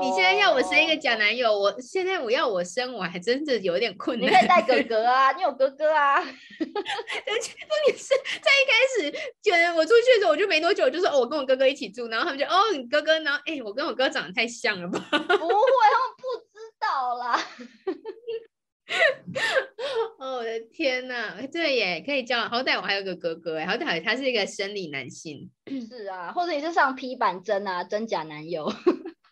[0.01, 4.27] 你现在要我生一个假男友，我现在我要我生，我还真的有点困难。
[4.27, 6.15] 你可以带哥哥啊， 你有哥哥啊。
[6.17, 6.25] 而
[7.41, 8.09] 且重点是
[8.41, 9.13] 在一开始，
[9.43, 14.99] 就我出去的时候，我就没多久，就说哦，我跟我哥哥一起住，然后他们就哦，你哥哥，然后哎，我跟我哥长得太像了吧？
[15.11, 17.39] 不会，他们不知道啦。
[20.19, 25.51] 哦，我的天哪，对耶，可以叫，好歹我还有个哥哥哎，好歹他是一个生理男性。
[25.89, 28.67] 是啊，或者你是上 P 版真啊，真假男友。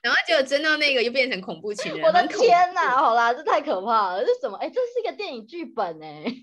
[0.02, 2.96] 然后结果真到那个又变成恐怖情人，我的天哪！
[2.96, 4.57] 好啦，这太可怕了，这什么？
[4.59, 6.24] 哎，这是一个电影剧本哎。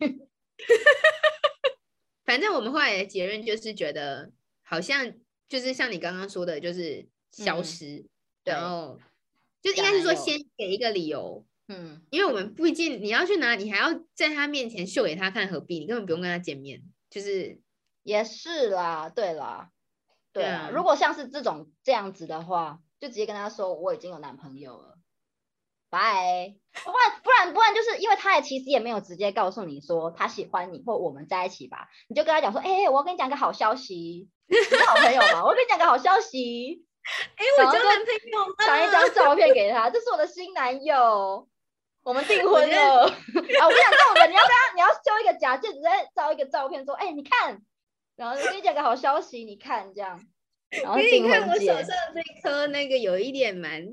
[2.26, 4.32] 反正我们后来的结论就是觉得，
[4.64, 5.14] 好像
[5.48, 8.04] 就是像你刚刚说的，就是消失，
[8.46, 8.98] 然后
[9.62, 15.80] 就应该是说先给一个理由，嗯，因为我们毕竟你要去哪，你还要在他面前秀给他看，何必？
[15.80, 17.62] 你根本不用跟他见面，就是
[18.04, 19.70] 也是啦，对啦，
[20.34, 20.70] 对啊。
[20.74, 22.80] 如果像是这种这样子的话。
[23.02, 24.94] 就直接跟他说我已经有男朋友了，
[25.90, 26.54] 拜。
[26.72, 36.86] 不然不然不然，就是因为他也其实也没有直接告诉你说他喜欢你或我们在一起吧，你就跟他讲说，哎，我要跟你讲个好消息，你是好朋友嘛，我跟你讲个好消息，
[37.36, 41.50] 哎，我交男朋友了，传一张照片给他，这是我的新男友，
[42.04, 43.06] 我们订婚了。
[43.06, 47.62] 啊，我跟你讲这种的，你要不要，你要修一个假戒指，再照一个照片，说，哎，你看，
[48.16, 50.20] 然后跟你讲个好消息，你看这样。
[50.72, 53.86] 因为你看我手上这颗那个有一点蛮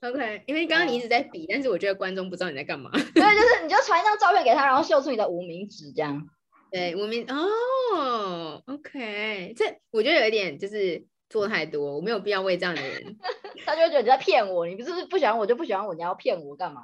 [0.00, 2.90] OK，因为刚刚你一直在比，但是我觉得观众不知道你在干嘛。
[2.90, 6.28] 对，就是你就传一张照片给他，然后秀出你的无名指这样。
[6.72, 13.16] 对，无名哦，OK，这我觉得有一点就是做太多，我没有必要为这样的人。
[13.64, 16.82] 他就会觉得你在骗我，你不是不喜欢我就不喜欢我，你要骗我干嘛？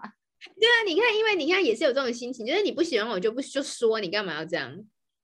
[0.62, 4.72] 对啊，你看，因为你看也是有这种心情，就是你不喜欢我就不就说你干嘛要这样？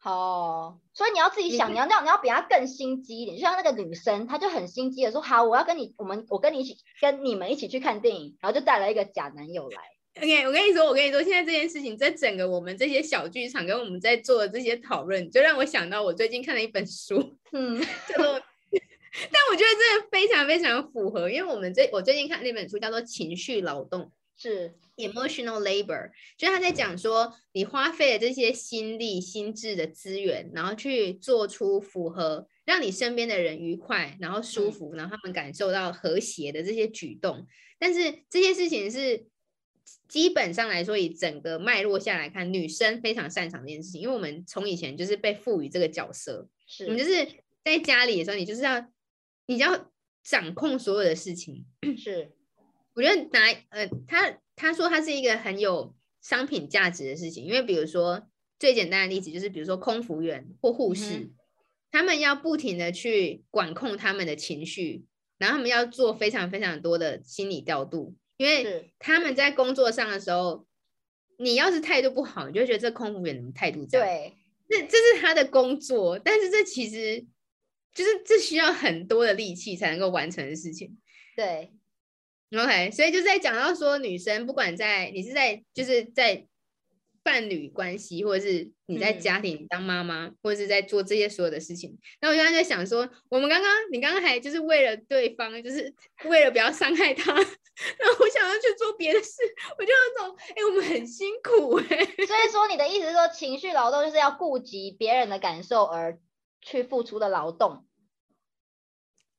[0.03, 3.37] 哦，所以你要自己想，你要那样，你要比他更心机一点。
[3.37, 9.79] 就像那个女生，她就很心机的说：“好，我要跟你，我们，我跟你一起，跟你们一起去看电影。”然后就带了一个假男友来。
[10.17, 24.03] OK，我跟你说，我跟你说，现在这件事情在整个我们这些小剧场跟我们在做的这些讨论，就让我想到我最近看了一本书，嗯，叫做，但我觉得这个非常非常符合，因为我们最我最近看那本书叫做《情绪劳动》。
[24.37, 37.47] 是 emotional labor，就是他在讲说，你花费了这些心力、心智的资源，然后去做出符合让你身边的人愉快，然后舒服，然后他们感受到和谐的这些举动。
[37.79, 39.27] 但是这些事情是
[40.09, 47.27] 基本上来说，以整个脉络下来看，女生非常擅长这件事情，因为我们从以前就是被赋予这个角色，是我们就是
[47.65, 48.85] 在家里的时候，你就是要
[49.47, 49.93] 你要
[50.25, 51.65] 掌控所有的事情，
[51.97, 52.33] 是。
[52.95, 58.29] 我觉得拿呃，他他说他是一个很有商品价值的事情，因为比如说
[58.59, 61.31] 最简单的例子就是，比如说空服员或护士，
[61.93, 65.05] 他们要不停的去管控他们的情绪，
[65.39, 70.67] 然后他们要做非常非常多的心理调度，因为他们在工作上的时候，
[71.39, 74.07] 你要是态度不好，你就觉得这空服员怎么态度这样？
[74.07, 74.37] 对，
[74.69, 77.25] 这这是他的工作，但是这其实
[77.95, 80.99] 就是这需要很多的力气才能够完成的事情。
[81.37, 81.73] 对。
[82.57, 86.47] OK，所以就在讲到说，女生不管在你是在就是在
[87.23, 95.93] 伴侣关系，或者是你在家庭当妈妈，或者是在做这些所有的事情，那我刚刚在想说，我们刚刚你刚刚还就是为了对方，就是
[96.25, 99.43] 为了不要伤害他， 然后我想要去做别的事，
[99.79, 101.87] 我就那种哎，我们很辛苦哎。
[102.27, 106.19] 所以说你的意思是说，情绪劳动就是要顾及别人的感受而
[106.63, 107.85] 去付出的劳动。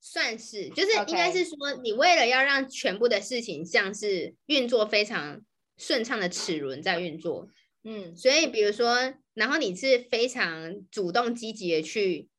[0.01, 5.41] 算是，就是应该是说，你为了要让全部的事情像是运作非常
[5.77, 7.47] 顺畅的齿轮在运作，
[7.83, 12.29] 嗯，所以比如说，然后你是非常主动积极的去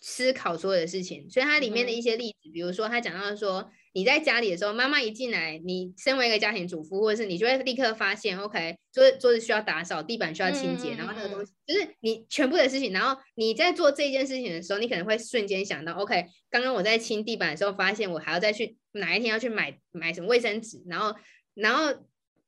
[0.00, 3.70] 思考所有的事情，所以它里面的一些例子，比如说他讲到说。
[3.92, 12.92] 你在家里的时候，妈妈一进来，你身为一个家庭主妇，或者是你就会立刻发现，OK，桌桌子需要打扫，地板需要清洁，然后那个东西就是你全部的事情。
[12.92, 21.12] 然后你在做这件事情的时候，你可能会瞬间想到，OK，刚刚我在清地板的时候，发现我还要再去哪一天要去买买什么卫生纸，然后
[21.54, 21.92] 然后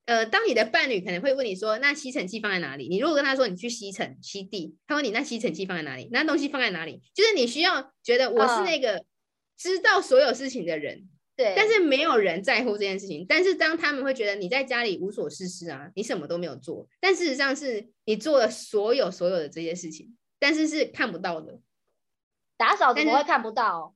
[0.05, 2.87] 呃，当你的伴侣可能会问你说，那吸尘器放在哪里？
[2.87, 6.07] 你如果跟他说你去吸尘吸地，他问你那吸尘器放在哪里？
[6.11, 7.01] 那东西放在哪里？
[7.13, 9.03] 就是你需要觉得我是那个
[9.57, 11.09] 知道所有事情的人。
[11.35, 13.25] 对，但是没有人在乎这件事情。
[13.27, 21.59] 但是当他们会觉得你在家里无所事事啊，你什么都没有做，但事实上是你做了所有所有的这些事情，但是是看不到的。
[22.55, 23.95] 打扫怎么会看不到？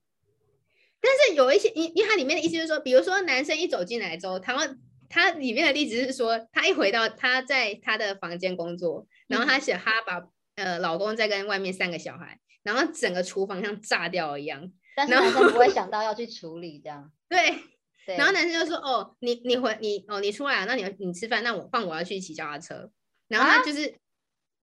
[0.99, 14.73] 但是有一些，因因为它里面的意思就是说，比如说男生一走进来之后，他们他里面的例子是说，他一回到他在他的房间工作，然后他写他把呃老公在跟外面三个小孩，然后整个厨房像炸掉一样。
[14.97, 17.11] 但是男生不会想到要去处理这样。
[17.29, 22.89] 对，然后男生就说：“哦，你你回你哦，你出来了，那你你吃饭，那我放我要去骑脚踏车。”
[23.29, 23.93] 然后他就是，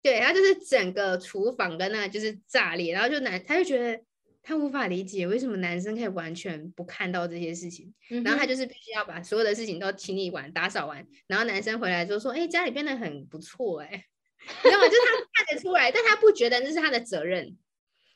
[0.02, 4.02] 对他就是整个厨房跟那就是炸裂，然后就男他就觉得
[4.42, 13.90] 他无法理解为什么男生可以完全不看到这些事情，然后他就是必须要把所有的事情都清理完、打扫完，然后男生回来就说：“哎，家里变得很不错，哎，
[14.64, 14.88] 你知道吗？
[14.88, 17.56] 就是他看得出来，但他不觉得那是他的责任。”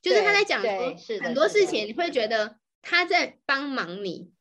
[0.02, 4.32] 就是他在讲说很多事情，你会觉得他在帮忙你，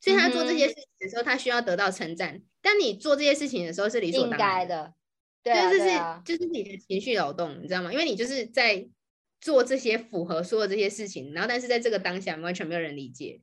[0.00, 2.42] 所以他做这些事情的时候，他需要得到称赞。
[2.60, 4.94] 但你做这些事情的时候是理所当然的，
[5.42, 5.90] 对，就是
[6.24, 7.92] 就是你的情绪劳动，你知道吗？
[7.92, 8.88] 因为你就是在
[9.40, 13.42] 做这些符合说的这些事情，然后但是在这个当下完全没有人理解。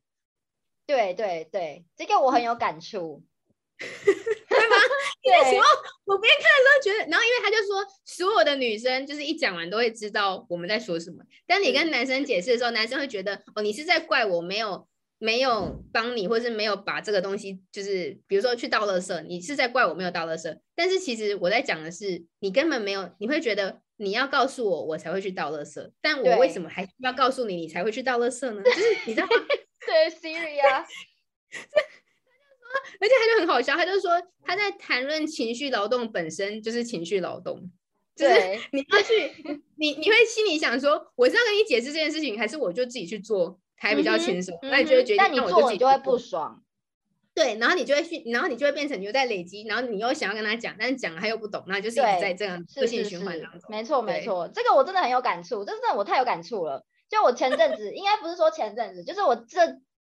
[0.84, 3.22] 对对对，这个我很有感触。
[5.24, 5.64] 那时候
[6.04, 11.22] 我边看的时候觉得，然后因为他就说，所有的女生就是一讲完都会知道我们在说什么。
[11.46, 14.86] 当你跟男生解释的时候，男生会觉得哦，你是在怪我没有
[15.18, 20.58] 没有帮你，或是没有把这个东西，就是比如说去倒垃圾，你是在怪我没有倒垃圾。
[20.74, 25.90] 但是其实我在讲的是，你根本没有，你会觉得你要告诉我，我才会去倒垃圾。
[26.00, 28.62] 但我为什么还要告诉你，你才会去倒垃圾呢？
[28.64, 29.32] 就是你知道吗？
[29.86, 30.84] 对，Siri 啊。
[33.00, 34.10] 而且他就很好笑，他就说
[34.42, 37.70] 他在谈论情绪劳动本身就是情绪劳动，
[38.14, 38.34] 就是
[38.72, 44.58] 你要去，你你会心里想说，我是要跟你解释这件事情，还是我就自己去做还比较轻松？
[44.62, 46.62] 那你就会决定，但你做你就会不爽，
[47.34, 53.70] 对，然后你就会去，然后你就会变成你又在累积，然后你又想要跟他讲，但是讲了他又不懂，那就是一直在这样恶性循环当中。
[53.70, 56.84] 没错没错，这个我真的很有感触，真的我太有感触了。
[57.08, 59.66] 就我前阵子，应该不是说前阵子，就是我这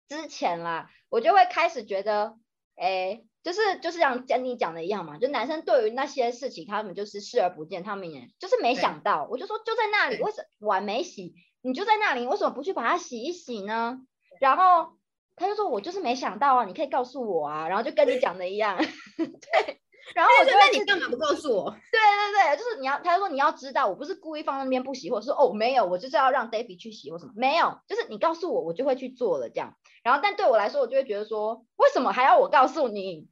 [0.09, 2.35] 之前啦，我就会开始觉得。
[2.79, 9.27] 哎，就是就是像跟你讲的一样嘛，就男生对于那些事情，他们就是视而不见，他们也就是没想到。
[9.31, 13.99] 我就说就在那里，为什碗没洗，你就在那里，为什么不去把它洗一洗呢？
[14.41, 14.93] 然后
[15.37, 18.77] 他就说，我就是没想到啊，你可以告诉我啊，然后就跟你讲的一样，
[19.17, 19.81] 对。
[20.15, 21.71] 然后我就那你干嘛不告诉我？
[21.93, 29.75] 对对对，就是你要，他就说你要知道，我不是故意放那边不洗，或者说哦没有，我就是要让 David 去洗或什么，没有，就是你告诉我，我就会去做了这样。
[30.09, 33.29] 然后但对我来说，我就会觉得说，为什么还要我告诉你？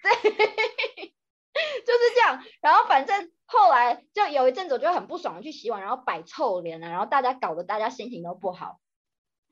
[0.00, 2.44] 对， 就是这样。
[2.60, 8.78] 然后反正后来就有一阵子，我就很不爽的去洗碗，然后摆臭脸啊，然后大家搞得大家心情都不好。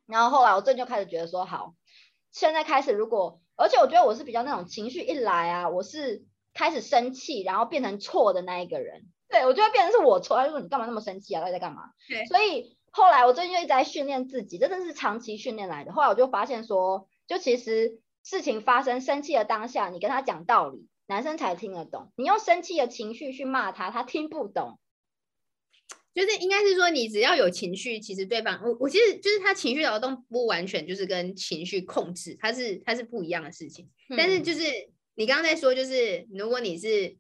[0.07, 1.75] 然后后来我这就开始觉得说，好，
[2.31, 6.25] 现在开始如果，而且我觉得我是比较那种情绪一来啊，我是。
[6.55, 10.37] 开始生气，然后变成错的那一个人，对我就会变成是我错。
[10.37, 11.41] 他就说你干嘛那么生气啊？
[11.41, 11.91] 到底在干嘛？
[12.09, 12.25] 对。
[12.27, 15.93] 所以后来我最近就一直在训练自己，真的是长期训练来的。
[15.93, 22.13] 后来我就发现说，就其实事情发生生气的当下，你跟他讲道理，男生才听得懂。
[22.17, 24.79] 你用生气的情绪去骂他，他听不懂。
[26.15, 33.89] 就是应该是说，你只要有情绪，其实对方我我其实就是他情绪劳动不完全就是跟情绪控制，它是它是不一样的事情。
[34.17, 34.63] 但是就是。
[35.19, 37.17] 你刚刚在说，就是如果你是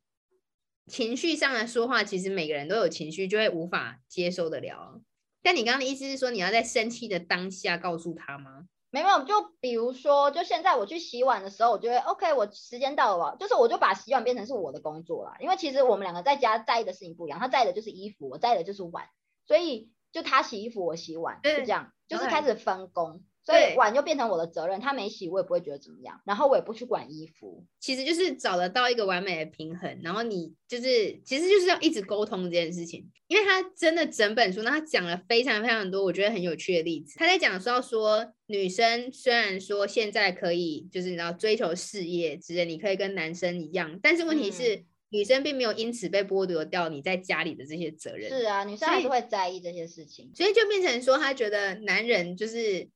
[0.87, 5.01] 情绪上的说话，其实每个人都有情绪，就会无法接受得了。
[5.49, 8.67] 但你刚刚的意思是说，你要在生气的当下告诉他吗？
[8.91, 15.39] 没有，就比如说，就现在我去洗碗的时候，我觉得 OK，我时间到了，就是我就把洗碗变成是我的工作了。
[15.41, 19.09] 因为其实我们两个在家在意的事情不一样，他在意的就是衣服，我在意的就是碗，
[19.47, 23.25] 所以就他洗衣服，我洗碗，是这样，就是开始分工。
[23.49, 29.99] 所以碗就变成我的责任，他没洗我也不会觉得怎么样，然后我也不去管衣服，其实就是找得到一个完美的平衡。
[30.03, 37.19] 然后你就是其实就是要一直沟通这件事情，因为他真的整本书，那他讲了非常非常多我觉得很有趣的例子。
[37.19, 48.29] 他在讲说说女生虽然说现在可以就是你知道追求事业之类，你可以跟男生一样，但是问题是女生并没有因此被剥夺掉你在家里的这些责任。
[48.29, 52.87] 是啊，女生还是会在意这些事情，所以就变成说他觉得男人就是。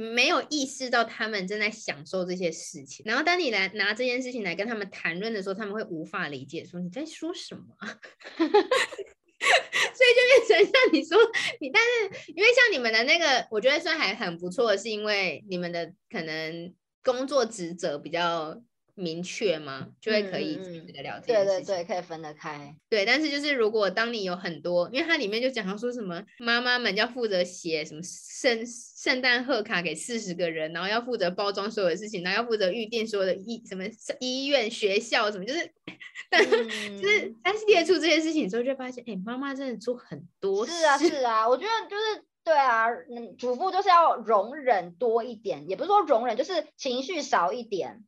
[0.00, 8.46] 没有意识到他们正在享受这些事情，然后当你来拿这件事情来跟他们谈论的时候，他们会无法理解，说你在说什么， 所
[10.06, 11.18] 以就变成像你说
[11.60, 18.62] 你，但是因为像你们的那个，我觉得算还很不错，是因为你们的可能工作职责比较
[19.00, 19.88] 明确吗？
[20.00, 22.74] 就会可以分得了对对对，可以分得开。
[22.88, 33.84] 对，但是就是如果当你有很多，因为它里面就讲到说什么妈妈们要负责写什么圣圣诞贺卡给四十个人，然后要负责包装所有的事情，然后要负责预定所有的医什么
[34.20, 35.72] 医院、学校什么，就是，
[36.30, 40.66] 但就是但是列出这些事情之后，就发现，哎，妈妈真的做很多。
[40.66, 48.04] 是啊，是啊，我觉得就是对啊，嗯，主妇就是要容忍多一点，也不是说容忍，就是情绪少一点。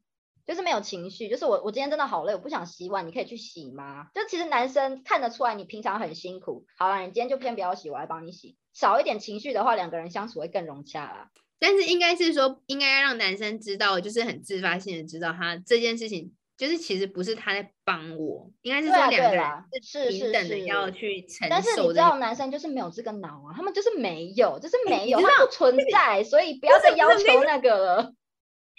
[0.46, 4.08] 就是没有情绪，就是我我今天真的好累，我不想洗碗，你可以去洗吗？
[4.14, 8.56] 就其实男生看得出来你平常很辛苦，好了，你今天就偏不要洗，我来帮你洗。
[8.72, 11.30] 少一点情绪的话，两个人相处会更融洽啦。
[11.58, 19.46] 但是应该是说，应该要让男生知道，就是很自发性的知道他这件事情，就是其实不是他在帮我，应该是说两个人
[19.82, 21.50] 是平等的要去承受。
[21.50, 28.14] 但是你知道，男生就是没有这个脑啊，他们就是没有，就是没有，他不存在，所以不要再要求那个了。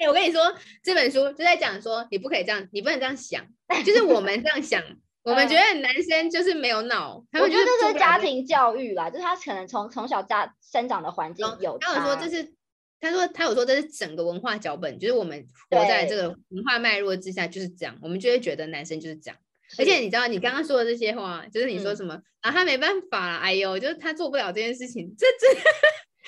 [0.04, 3.46] 哎，我跟你说，这本书就在讲说，你不可以这样，你不能这样想，
[3.86, 4.84] 就是我们这样想，
[5.24, 7.24] 我们觉得男生就是没有脑。
[7.32, 11.78] 我觉得这是家庭教育啦，就是他可能从从小家生长的环境有。
[11.78, 12.54] 他有说这是，
[13.00, 19.38] 他说他有说这是整个文化脚本，就是我们活在这个文化脉络之下就是这样，我们就会觉得男生就是这样。
[19.80, 22.52] 而且你知道，你刚刚说的这些话，就是你说什么啊？
[22.52, 25.48] 他没办法，哎呦，就是他做不了这件事情，这这。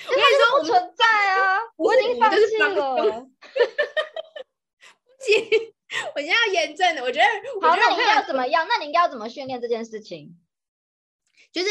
[0.04, 1.58] 我跟你说，不存在啊！
[1.76, 3.26] 我已经放弃了。
[5.16, 5.72] 不行，
[6.14, 7.02] 我现在要验证的。
[7.02, 7.26] 我觉得，
[7.66, 8.66] 好，那你要怎么样？
[8.68, 10.38] 那你应该要怎么训练这件事情？
[11.50, 11.68] 就是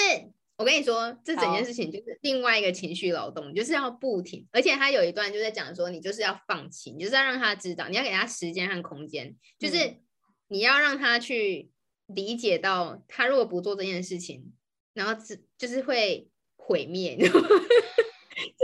[0.58, 4.48] 我跟你说，这整件事情就是另外一个情绪劳动，就是要不停。
[4.52, 10.00] 而且他有一段就在讲说，你就是要放弃，你就是要让他知道，你要给他时间和空间，就是
[10.48, 11.70] 你要让他去
[12.08, 14.52] 理解到，他如果不做这件事情，
[14.94, 17.18] 然后只就是会毁灭。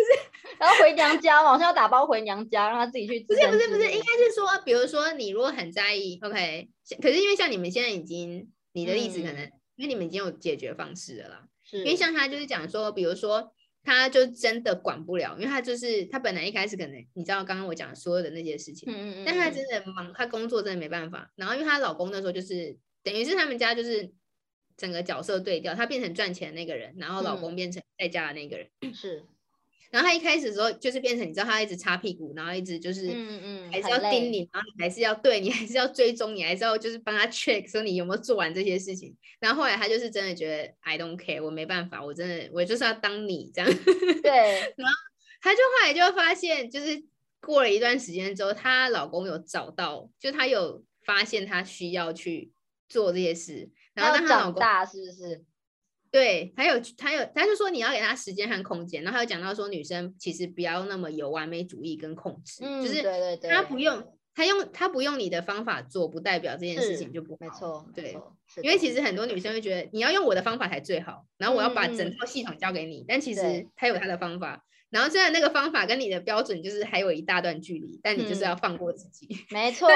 [0.60, 3.20] 然后回娘家嘛，我要打包回娘家，让他自己去。
[3.22, 6.70] 不是不是不是，应该是说，比如说你如果很在意，OK，
[7.02, 9.43] 可是因为像你们现在已经，你的例子可能，
[9.76, 11.47] 因为你们已经有解决方式了啦。
[11.72, 21.32] 因为像他就是讲说，比如说他就真的管不了，因为他就是他本来一开始可能你知道刚刚我讲所有的那些事情，嗯嗯嗯，但他真的忙，他工作真的没办法。
[21.36, 24.12] 然后因为她老公那时候就是等于是他们家就是
[24.76, 28.68] 整个角色对调，他变成赚钱的那个人，然后老公变成在家的那个人。
[28.93, 29.26] 是。
[29.92, 39.14] 然后他一开始的时候就是变成，你知道他一直擦屁股，然后一直就是，嗯嗯，还是要盯你，然后你还是要对你还是要追踪你，还是要就是帮他 check 说你有没有做完这些事情。
[39.39, 43.70] 然后后来他就是真的觉得 I don't care，我没办法，我真的我就是要当你这样。
[44.24, 44.74] 对。
[44.78, 44.94] 然后
[45.42, 47.04] 他就后来就发现，就是
[47.42, 52.52] 过了一段时间之后，她老公有找到，就她有发现她需要去
[52.88, 55.44] 做这些事，然后她老公大是不是？
[56.12, 63.01] 对，还有还有，他就说你要给他时间和空间，然后他有讲到说女生其实不要那么有完美主义跟控制，就是
[63.47, 64.03] 他不用
[64.36, 68.18] 他用他不用你的方法做，不代表这件事情就不没错，对，
[68.62, 79.88] 因为其实很多女生会觉得你要用我的方法才最好，然后我要把整套系统交给你，但其实他有他的方法，然后虽然那个方法跟你的标准就是还有一大段距离，但你就是要放过自己，没错，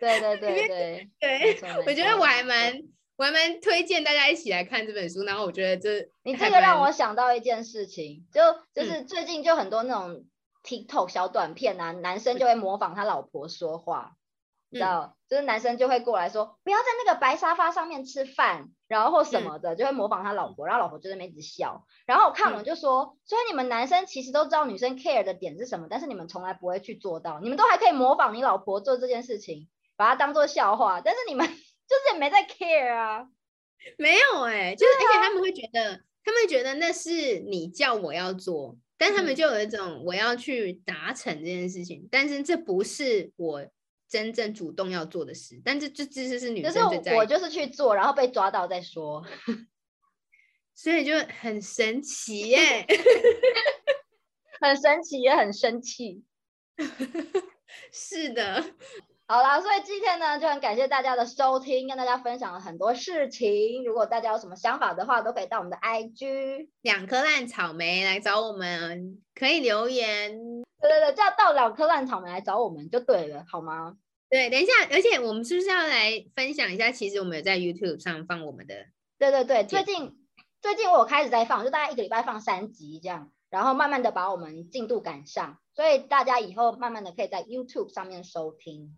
[0.00, 0.18] 对。
[0.20, 2.80] 对对 对对，我觉得我还蛮。
[3.20, 8.40] 我还蛮推荐大家一起来看这本书，然后我觉得这你这个让我想到一件事情，就
[8.72, 10.24] 就是最近就很多那种
[10.64, 14.12] TikTok 小短片啊，男生就会模仿他老婆说话，
[14.70, 31.46] 你知道，就是男生就会过来说不要在那个白沙发上面吃饭，然后或什么的，就会模仿他老婆，然后老婆就在那边一直笑，然后我看完就说，所以你们男生其实都知道女生 care 的点是什么，但是你们从来不会去做到，你们都还可以模仿你老婆做这件事情，把它当做笑话，但是你们。
[31.90, 33.26] 就是也没在 care 啊，
[33.98, 43.66] 没有哎，就是而且他们会觉得，他们觉得那是你叫我要做，但他们就有一种我要去达成这件事情，但是这不是我
[44.08, 49.26] 真正主动要做的事，但这这这是是女生最在意，我就是去做，然后被抓到再说，
[50.76, 52.86] 所以就很神奇耶，
[54.62, 56.22] 很神奇也很生气，
[57.92, 58.64] 是的。
[59.30, 63.84] 好啦，所以今天呢就很感谢大家的收听，跟大家分享了很多事情。
[63.84, 70.36] 如果大家有什么想法的话，都可以到我们的 IG 两颗烂草莓来找我们，可以留言。
[70.80, 73.94] 对对对，叫到两颗烂草莓来找我们就对了，好吗？
[74.28, 76.90] 对，等一下，而且我们是不是要来分享一下？
[76.90, 78.74] 其实我们有在 YouTube 上放我们的。
[79.16, 80.18] 对对对，最近
[80.60, 88.96] 最近我有开始在放，就大概一个礼拜放三集这样，然后慢慢的把我们进度赶上，所以大家以后慢慢的可以在 YouTube 上面收听。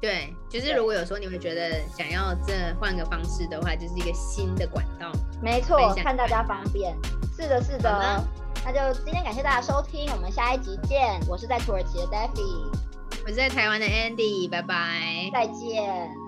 [0.00, 5.10] 对，就是如果有时候你会觉得想要这换个方式的话，就是一个新的管道。
[5.42, 6.94] 没错，看大家方便。
[7.34, 8.24] 是的，是的。
[8.64, 11.18] 那就今天感谢大家收听，我们下一集见。
[11.28, 12.68] 我是在土耳其的 Daffy，
[13.24, 16.25] 我是在台湾的 Andy，拜拜，再见。